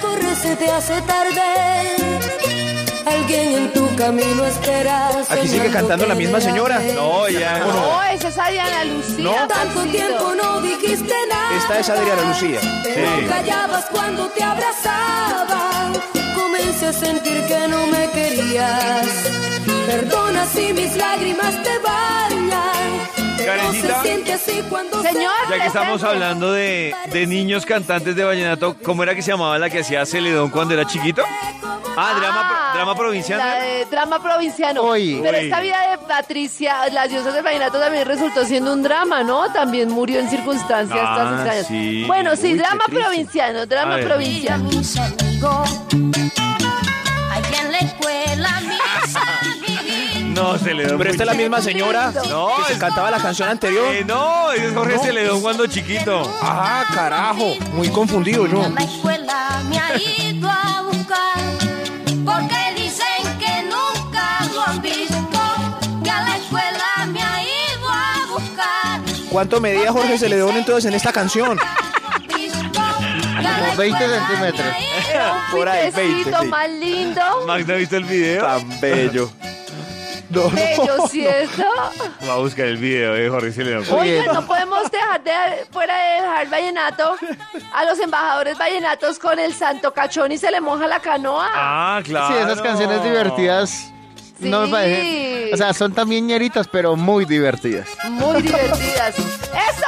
corre, 0.00 0.34
se 0.36 0.56
te 0.56 0.70
hace 0.70 1.00
tarde. 1.02 2.31
Alguien 3.32 3.54
en 3.62 3.72
tu 3.72 3.96
camino 3.96 4.44
espera. 4.44 5.08
Aquí 5.30 5.48
sigue 5.48 5.70
cantando 5.70 6.06
la 6.06 6.14
misma 6.14 6.38
señora. 6.38 6.78
No, 6.94 7.26
ya 7.28 7.60
no. 7.60 7.66
No, 7.72 8.02
esa 8.02 8.28
es 8.28 8.36
Adriana 8.36 8.84
Lucía. 8.84 9.24
No. 9.24 9.48
Tanto 9.48 9.84
tiempo 9.86 10.34
no 10.34 10.60
dijiste 10.60 11.14
nada. 11.30 11.56
Esta 11.56 11.78
es 11.78 11.88
Adriana 11.88 12.22
Lucía. 12.24 12.60
Sí. 12.60 13.26
callabas 13.28 13.86
cuando 13.86 14.28
te 14.28 14.42
abrazaba. 14.42 15.92
Comencé 16.34 16.88
a 16.88 16.92
sentir 16.92 17.46
que 17.46 17.68
no 17.68 17.86
me 17.86 18.10
querías. 18.10 19.06
Perdona 19.86 20.44
si 20.46 20.74
mis 20.74 20.94
lágrimas 20.94 21.54
te 21.62 21.78
bañan. 21.78 22.71
Karencita. 23.44 23.94
se 24.02 24.02
siente 24.08 24.32
así 24.32 24.62
cuando 24.68 25.02
Señor, 25.02 25.32
Ya 25.50 25.60
que 25.60 25.66
estamos 25.66 26.02
hablando 26.02 26.52
de, 26.52 26.94
de 27.10 27.26
niños 27.26 27.64
cantantes 27.66 28.14
de 28.16 28.24
vallenato, 28.24 28.76
¿cómo 28.82 29.02
era 29.02 29.14
que 29.14 29.22
se 29.22 29.30
llamaba 29.30 29.58
la 29.58 29.68
que 29.70 29.80
hacía 29.80 30.04
Celedón 30.06 30.50
cuando 30.50 30.74
era 30.74 30.86
chiquito? 30.86 31.22
Ah, 31.94 32.14
drama, 32.18 32.40
Ah, 32.44 32.70
drama 32.74 32.94
provinciano. 32.94 33.44
La 33.44 33.54
de 33.56 33.84
drama 33.86 34.22
provinciano. 34.22 34.82
Pero 34.92 35.36
esta 35.36 35.60
vida 35.60 35.90
de 35.90 35.98
Patricia, 35.98 36.88
las 36.90 37.10
diosas 37.10 37.34
del 37.34 37.42
vallenato 37.42 37.78
también 37.78 38.06
resultó 38.06 38.44
siendo 38.46 38.72
un 38.72 38.82
drama, 38.82 39.22
¿no? 39.22 39.52
También 39.52 39.90
murió 39.90 40.18
en 40.20 40.30
circunstancias 40.30 40.98
Ah, 41.02 41.14
tan 41.16 41.34
extrañas. 41.34 41.66
sí. 41.66 42.04
Bueno, 42.06 42.34
sí, 42.34 42.52
Uy, 42.52 42.58
drama 42.58 42.84
provinciano, 42.86 43.66
drama 43.66 43.98
provinciano. 43.98 44.64
mis 44.64 44.96
amigos. 44.98 45.80
Allá 47.30 47.60
en 47.62 47.72
la 47.72 47.78
escuela, 47.78 48.60
mis. 48.62 49.14
No, 50.34 50.58
Celedón. 50.58 50.98
Pero 50.98 51.10
esta 51.10 51.22
es 51.24 51.26
la 51.26 51.34
misma 51.34 51.60
señora. 51.60 52.12
No, 52.28 52.48
que 52.58 52.64
se 52.68 52.72
es- 52.74 52.78
cantaba 52.78 53.10
la 53.10 53.18
canción 53.18 53.48
anterior. 53.48 53.86
Eh, 53.94 54.04
no, 54.04 54.50
ese 54.52 54.68
es 54.68 54.74
Jorge 54.74 54.96
No. 54.96 55.02
Celedón 55.02 55.40
cuando 55.42 55.66
chiquito. 55.66 56.22
Ah, 56.42 56.84
carajo. 56.94 57.54
Muy 57.72 57.88
confundido 57.88 58.46
yo. 58.46 58.62
A 58.64 58.68
la 58.68 58.80
escuela 58.82 59.62
me 59.68 59.78
ha 59.78 59.96
ido 59.96 60.48
a 60.48 60.82
buscar 60.82 61.38
porque 62.24 62.56
dicen 62.76 63.38
que 63.38 63.62
nunca 63.64 64.38
lo 64.54 64.62
han 64.66 64.80
visto. 64.82 65.16
Que 66.02 66.10
a 66.10 66.22
la 66.22 66.36
escuela 66.36 67.06
me 67.08 67.22
ha 67.22 67.42
ido 67.42 67.88
a 67.88 68.26
buscar. 68.32 69.00
¿Cuánto 69.30 69.60
medía 69.60 69.92
Jorge 69.92 70.18
Celedón 70.18 70.56
entonces 70.56 70.86
en 70.86 70.94
esta 70.94 71.12
canción? 71.12 71.58
Como 73.42 73.76
20 73.76 73.98
centímetros. 74.08 74.66
Por 75.50 75.68
ahí, 75.68 75.90
Pitecito 75.90 76.30
20, 76.30 76.40
sí. 76.42 76.46
más 76.48 76.70
lindo. 76.70 77.20
Max, 77.46 77.66
¿no 77.66 77.74
ha 77.74 77.76
visto 77.76 77.96
el 77.96 78.04
video? 78.04 78.44
Tan 78.46 78.80
bello. 78.80 79.30
No, 80.32 80.42
no. 80.44 80.50
Bello, 80.50 81.06
¿cierto? 81.08 81.64
Va 82.28 82.32
a 82.34 82.36
buscar 82.36 82.66
el 82.66 82.76
video 82.78 83.14
de 83.14 83.28
Jorge 83.28 83.52
Celedón. 83.52 83.84
Oigan, 83.90 84.26
no 84.34 84.46
podemos 84.46 84.90
dejar 84.90 85.22
de 85.22 85.32
fuera 85.70 85.94
de 85.96 86.22
dejar 86.22 86.48
vallenato 86.50 87.16
a 87.74 87.84
los 87.84 87.98
embajadores 87.98 88.56
vallenatos 88.58 89.18
con 89.18 89.38
el 89.38 89.52
santo 89.54 89.92
cachón 89.92 90.32
y 90.32 90.38
se 90.38 90.50
le 90.50 90.60
moja 90.60 90.86
la 90.86 91.00
canoa. 91.00 91.48
Ah, 91.54 92.00
claro. 92.04 92.28
Sí, 92.34 92.40
esas 92.42 92.60
canciones 92.62 93.02
divertidas 93.02 93.92
no 94.38 94.60
me 94.62 94.66
Sí. 94.66 94.72
parecen. 94.72 95.54
O 95.54 95.56
sea, 95.56 95.74
son 95.74 95.92
también 95.92 96.26
ñeritas, 96.26 96.66
pero 96.66 96.96
muy 96.96 97.24
divertidas. 97.26 97.86
Muy 98.08 98.40
divertidas. 98.42 99.16
Eso, 99.18 99.86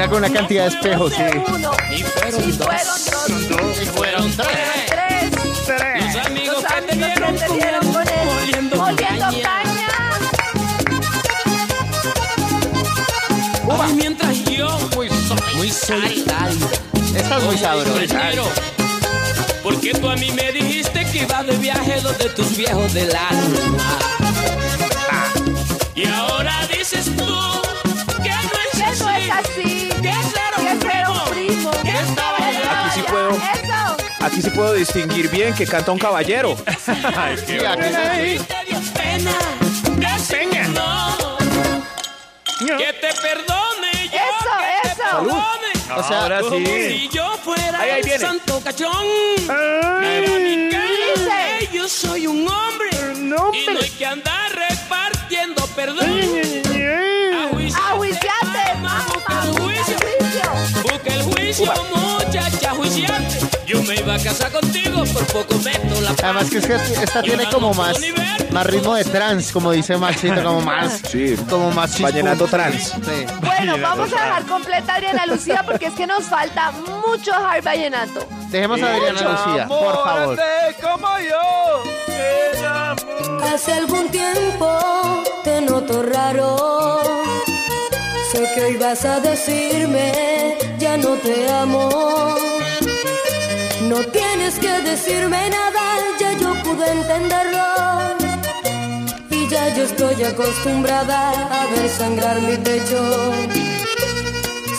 Era 0.00 0.08
con 0.08 0.24
una 0.24 0.32
cantidad 0.32 0.62
de 0.62 0.68
espejos, 0.70 1.12
sí. 1.12 1.22
Y 1.94 2.02
fueron 2.04 2.56
dos. 2.56 3.82
Y 3.82 3.84
fueron 3.84 4.32
tres. 4.34 5.30
Tres. 5.66 6.14
Los 6.14 6.26
amigos 6.26 6.62
Los 6.62 6.72
que 6.72 6.80
te 6.80 6.92
amigos 6.92 7.06
dieron 7.06 7.34
que 7.34 7.40
te 7.40 7.46
con 7.46 7.58
dieron 7.58 7.84
él, 7.84 7.92
con 7.92 8.08
él, 8.08 8.14
moliendo 8.24 8.76
moliendo 8.76 9.06
caña. 9.06 9.42
caña. 9.42 9.88
Ay, 13.78 13.92
mientras 13.92 14.44
yo 14.44 14.78
soy 14.90 15.10
muy 15.56 15.70
solitario. 15.70 16.66
Esta 17.14 17.36
es 17.36 17.44
muy 17.44 17.58
sabrosa. 17.58 18.30
Porque 19.62 19.92
tú 19.92 20.08
a 20.08 20.16
mí 20.16 20.30
me 20.30 20.50
dijiste 20.50 21.04
que 21.12 21.24
ibas 21.24 21.46
de 21.46 21.58
viaje 21.58 22.00
donde 22.00 22.30
tus 22.30 22.56
viejos 22.56 22.94
del 22.94 23.14
alma. 23.14 24.19
Aquí 34.40 34.48
sí 34.48 34.56
puedo 34.56 34.72
distinguir 34.72 35.28
bien 35.28 35.52
que 35.54 35.66
canta 35.66 35.92
un 35.92 35.98
caballero. 35.98 36.56
Pena 38.96 39.32
no. 40.68 41.16
Que 42.78 42.92
te 42.94 43.12
perdone 43.20 44.08
yo. 44.10 44.16
Eso, 44.16 44.50
que 44.56 44.64
te 44.88 44.92
eso. 44.92 45.02
perdone. 45.18 45.70
O 45.94 46.02
sea, 46.08 46.22
Ahora 46.22 46.40
Como 46.40 46.56
sí. 46.56 46.64
si 46.88 47.08
yo 47.10 47.36
fuera 47.44 47.80
Ahí, 47.80 47.90
ahí 47.90 48.00
un 48.00 48.06
viene. 48.06 48.18
santo 48.24 48.62
cachón. 48.64 49.04
Yo 51.70 51.86
soy 51.86 52.26
un 52.26 52.48
hombre. 52.48 52.88
Y 53.12 53.16
no 53.26 53.52
hay 53.82 53.90
que 53.90 54.06
andar 54.06 54.50
repartiendo 54.54 55.66
perdón. 55.76 56.08
Juicio. 57.50 57.78
A 57.78 57.90
juiciarte. 57.96 58.74
Mamá, 58.80 59.04
busca 59.12 59.42
el 59.44 59.50
juicio. 59.60 59.96
juicio. 59.98 60.50
Busca 60.82 61.12
el 61.14 61.22
juicio, 61.24 61.74
muchacha. 61.94 62.70
Iba 64.00 64.14
a 64.14 64.18
casar 64.18 64.50
contigo, 64.52 65.04
por 65.12 65.26
poco 65.26 65.58
meto 65.62 66.00
la 66.00 66.14
Además 66.22 66.50
que 66.50 66.58
es 66.58 66.66
que 66.66 66.74
esta 66.74 67.22
tiene 67.22 67.48
como 67.50 67.74
más, 67.74 67.98
más 68.50 68.66
ritmo 68.66 68.94
de 68.94 69.04
trance, 69.04 69.52
como 69.52 69.70
dice 69.72 69.96
Maxito, 69.96 70.42
como 70.42 70.60
más, 70.62 71.00
Sí. 71.10 71.36
como 71.48 71.70
más. 71.72 72.00
Vallenato 72.00 72.46
trans. 72.46 72.88
Sí. 72.88 73.26
Bueno, 73.42 73.76
vamos 73.80 74.10
a 74.12 74.24
dejar 74.24 74.46
completa 74.46 74.94
a 74.94 74.96
Adriana 74.96 75.26
Lucía 75.26 75.62
porque 75.66 75.86
es 75.86 75.94
que 75.94 76.06
nos 76.06 76.24
falta 76.24 76.72
mucho 76.72 77.32
hard 77.34 77.62
vallenato. 77.64 78.26
Dejemos 78.48 78.80
a 78.82 78.94
Adriana 78.94 79.20
Lucía, 79.22 79.68
por 79.68 79.94
favor. 80.04 80.38
como 80.80 81.08
yo. 81.18 81.82
Ella 82.08 82.94
Hace 83.54 83.72
algún 83.72 84.08
tiempo 84.10 85.22
te 85.44 85.60
noto 85.60 86.02
raro. 86.02 87.00
Sé 88.32 88.48
que 88.54 88.60
hoy 88.64 88.76
vas 88.76 89.04
a 89.04 89.20
decirme, 89.20 90.56
ya 90.78 90.96
no 90.96 91.10
te 91.16 91.50
amo. 91.50 92.36
No 93.90 93.96
tienes 94.04 94.56
que 94.60 94.70
decirme 94.82 95.50
nada, 95.50 95.84
ya 96.20 96.32
yo 96.34 96.54
pude 96.62 96.92
entenderlo. 96.92 97.66
Y 99.30 99.48
ya 99.48 99.74
yo 99.74 99.82
estoy 99.82 100.22
acostumbrada 100.22 101.30
a 101.30 101.66
ver 101.66 101.88
sangrar 101.88 102.40
mi 102.40 102.56
pecho. 102.58 103.00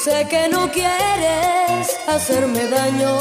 Sé 0.01 0.25
que 0.29 0.47
no 0.47 0.71
quieres 0.71 1.83
hacerme 2.07 2.65
daño. 2.67 3.17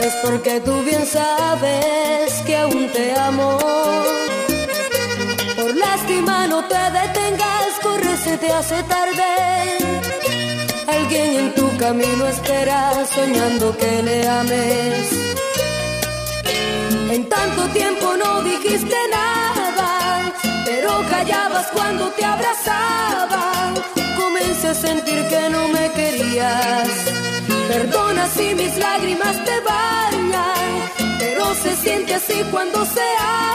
Es 0.00 0.14
porque 0.24 0.60
tú 0.60 0.82
bien 0.82 1.04
sabes 1.04 2.32
que 2.46 2.56
aún 2.56 2.90
te 2.94 3.14
amo. 3.18 3.58
Por 5.56 5.76
lástima 5.76 6.46
no 6.46 6.64
te 6.64 6.82
detengas, 7.00 7.68
corre, 7.82 8.16
se 8.16 8.38
te 8.38 8.50
hace 8.50 8.82
tarde. 8.84 10.35
Alguien 11.06 11.34
en 11.36 11.54
tu 11.54 11.76
camino 11.76 12.26
espera, 12.26 12.92
soñando 13.14 13.76
que 13.76 14.02
le 14.02 14.26
ames. 14.26 15.06
En 17.14 17.28
tanto 17.28 17.62
tiempo 17.68 18.16
no 18.16 18.42
dijiste 18.42 18.96
nada, 19.12 20.32
pero 20.64 20.90
callabas 21.08 21.66
cuando 21.72 22.08
te 22.10 22.24
abrazaba. 22.24 23.72
Comencé 24.20 24.66
a 24.66 24.74
sentir 24.74 25.20
que 25.28 25.48
no 25.48 25.68
me 25.68 25.92
querías. 25.92 26.88
Perdona 27.68 28.26
si 28.36 28.56
mis 28.56 28.76
lágrimas 28.76 29.36
te 29.44 29.60
bañan, 29.60 30.70
pero 31.20 31.54
se 31.54 31.76
siente 31.76 32.14
así 32.14 32.42
cuando 32.50 32.84
se 32.84 33.08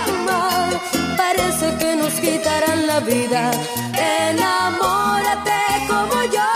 ama. 0.05 0.69
Parece 1.17 1.75
que 1.79 1.97
nos 1.97 2.13
quitarán 2.13 2.87
la 2.87 3.01
vida. 3.01 3.51
Enamórate 4.29 5.61
como 5.89 6.17
yo, 6.35 6.51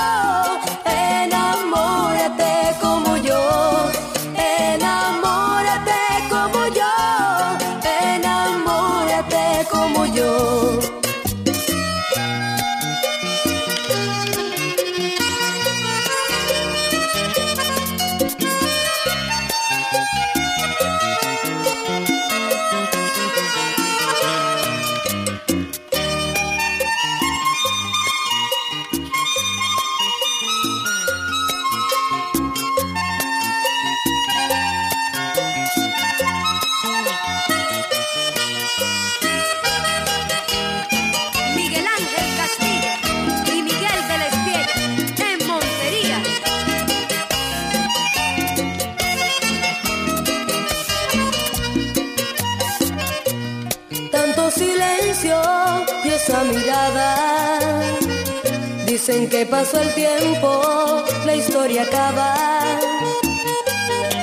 Que 59.29 59.45
pasó 59.45 59.81
el 59.81 59.93
tiempo, 59.95 61.03
la 61.25 61.35
historia 61.35 61.81
acaba. 61.81 62.33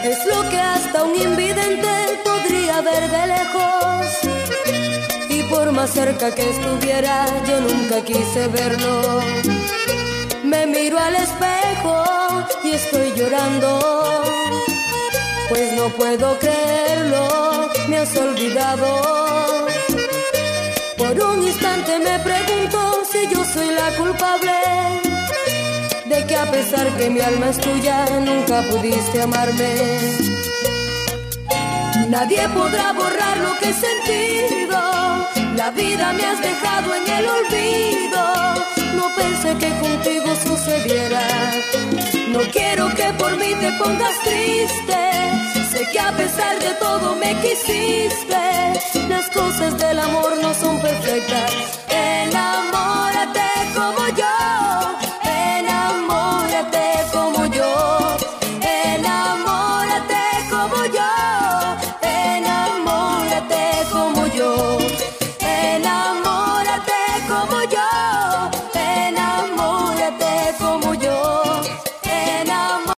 Es 0.05 0.19
lo 0.27 0.49
que 0.49 0.59
hasta 0.59 1.03
un 1.03 1.15
invidente 1.17 1.89
podría 2.25 2.81
ver 2.81 3.11
de 3.11 3.27
lejos. 3.27 4.07
Y 5.29 5.43
por 5.51 5.73
más 5.73 5.91
cerca 5.91 6.33
que 6.35 6.49
estuviera, 6.49 7.27
yo 7.47 7.61
nunca 7.61 8.03
quise 8.05 8.47
verlo. 8.49 9.21
Me 10.45 10.67
miro 10.67 10.99
al 10.99 11.17
espejo 11.17 12.05
y 12.63 12.71
estoy 12.71 13.13
llorando. 13.17 14.23
Pues 15.49 15.73
no 15.75 15.89
puedo 15.91 16.39
creerlo, 16.39 17.69
me 17.89 17.99
has 17.99 18.17
olvidado. 18.17 19.67
Por 20.97 21.21
un 21.21 21.43
instante 21.43 21.99
me 21.99 22.19
pregunto 22.21 22.92
yo 23.31 23.45
soy 23.45 23.69
la 23.71 23.89
culpable. 23.97 24.53
De 26.07 26.27
que 26.27 26.37
a 26.37 26.51
pesar 26.51 26.87
que 26.97 27.11
mi 27.11 27.21
alma 27.21 27.51
es 27.51 27.59
tuya, 27.59 28.07
nunca 28.21 28.63
pudiste 28.71 29.23
amarme. 29.23 29.75
Nadie 32.09 32.49
podrá 32.49 32.93
borrar 32.93 33.37
lo 33.39 33.57
que 33.59 33.71
he 33.71 33.75
sentido. 33.75 34.79
La 35.57 35.71
vida 35.71 36.13
me 36.13 36.25
has 36.25 36.41
dejado 36.41 36.95
en 36.95 37.07
el 37.19 37.27
olvido. 37.39 38.23
No 38.97 39.07
pensé 39.15 39.51
que 39.63 39.71
contigo 39.79 40.31
sucediera. 40.47 41.23
No 42.29 42.41
quiero 42.53 42.95
que 42.95 43.13
por 43.19 43.37
mí 43.37 43.55
te 43.61 43.71
pongas 43.83 44.17
triste. 44.25 45.01
Sé 45.71 45.87
que 45.93 46.01
a 46.01 46.13
pesar 46.13 46.59
de 46.59 46.73
todo 46.75 47.17
me 47.17 47.35
quisiste. 47.41 48.43
Las 49.09 49.31
cosas 49.31 49.79
del 49.79 49.99
amor 49.99 50.37
no 50.43 50.53
son 50.55 50.79
perfectas 50.81 51.83
como 53.75 54.09
yo. 54.17 54.72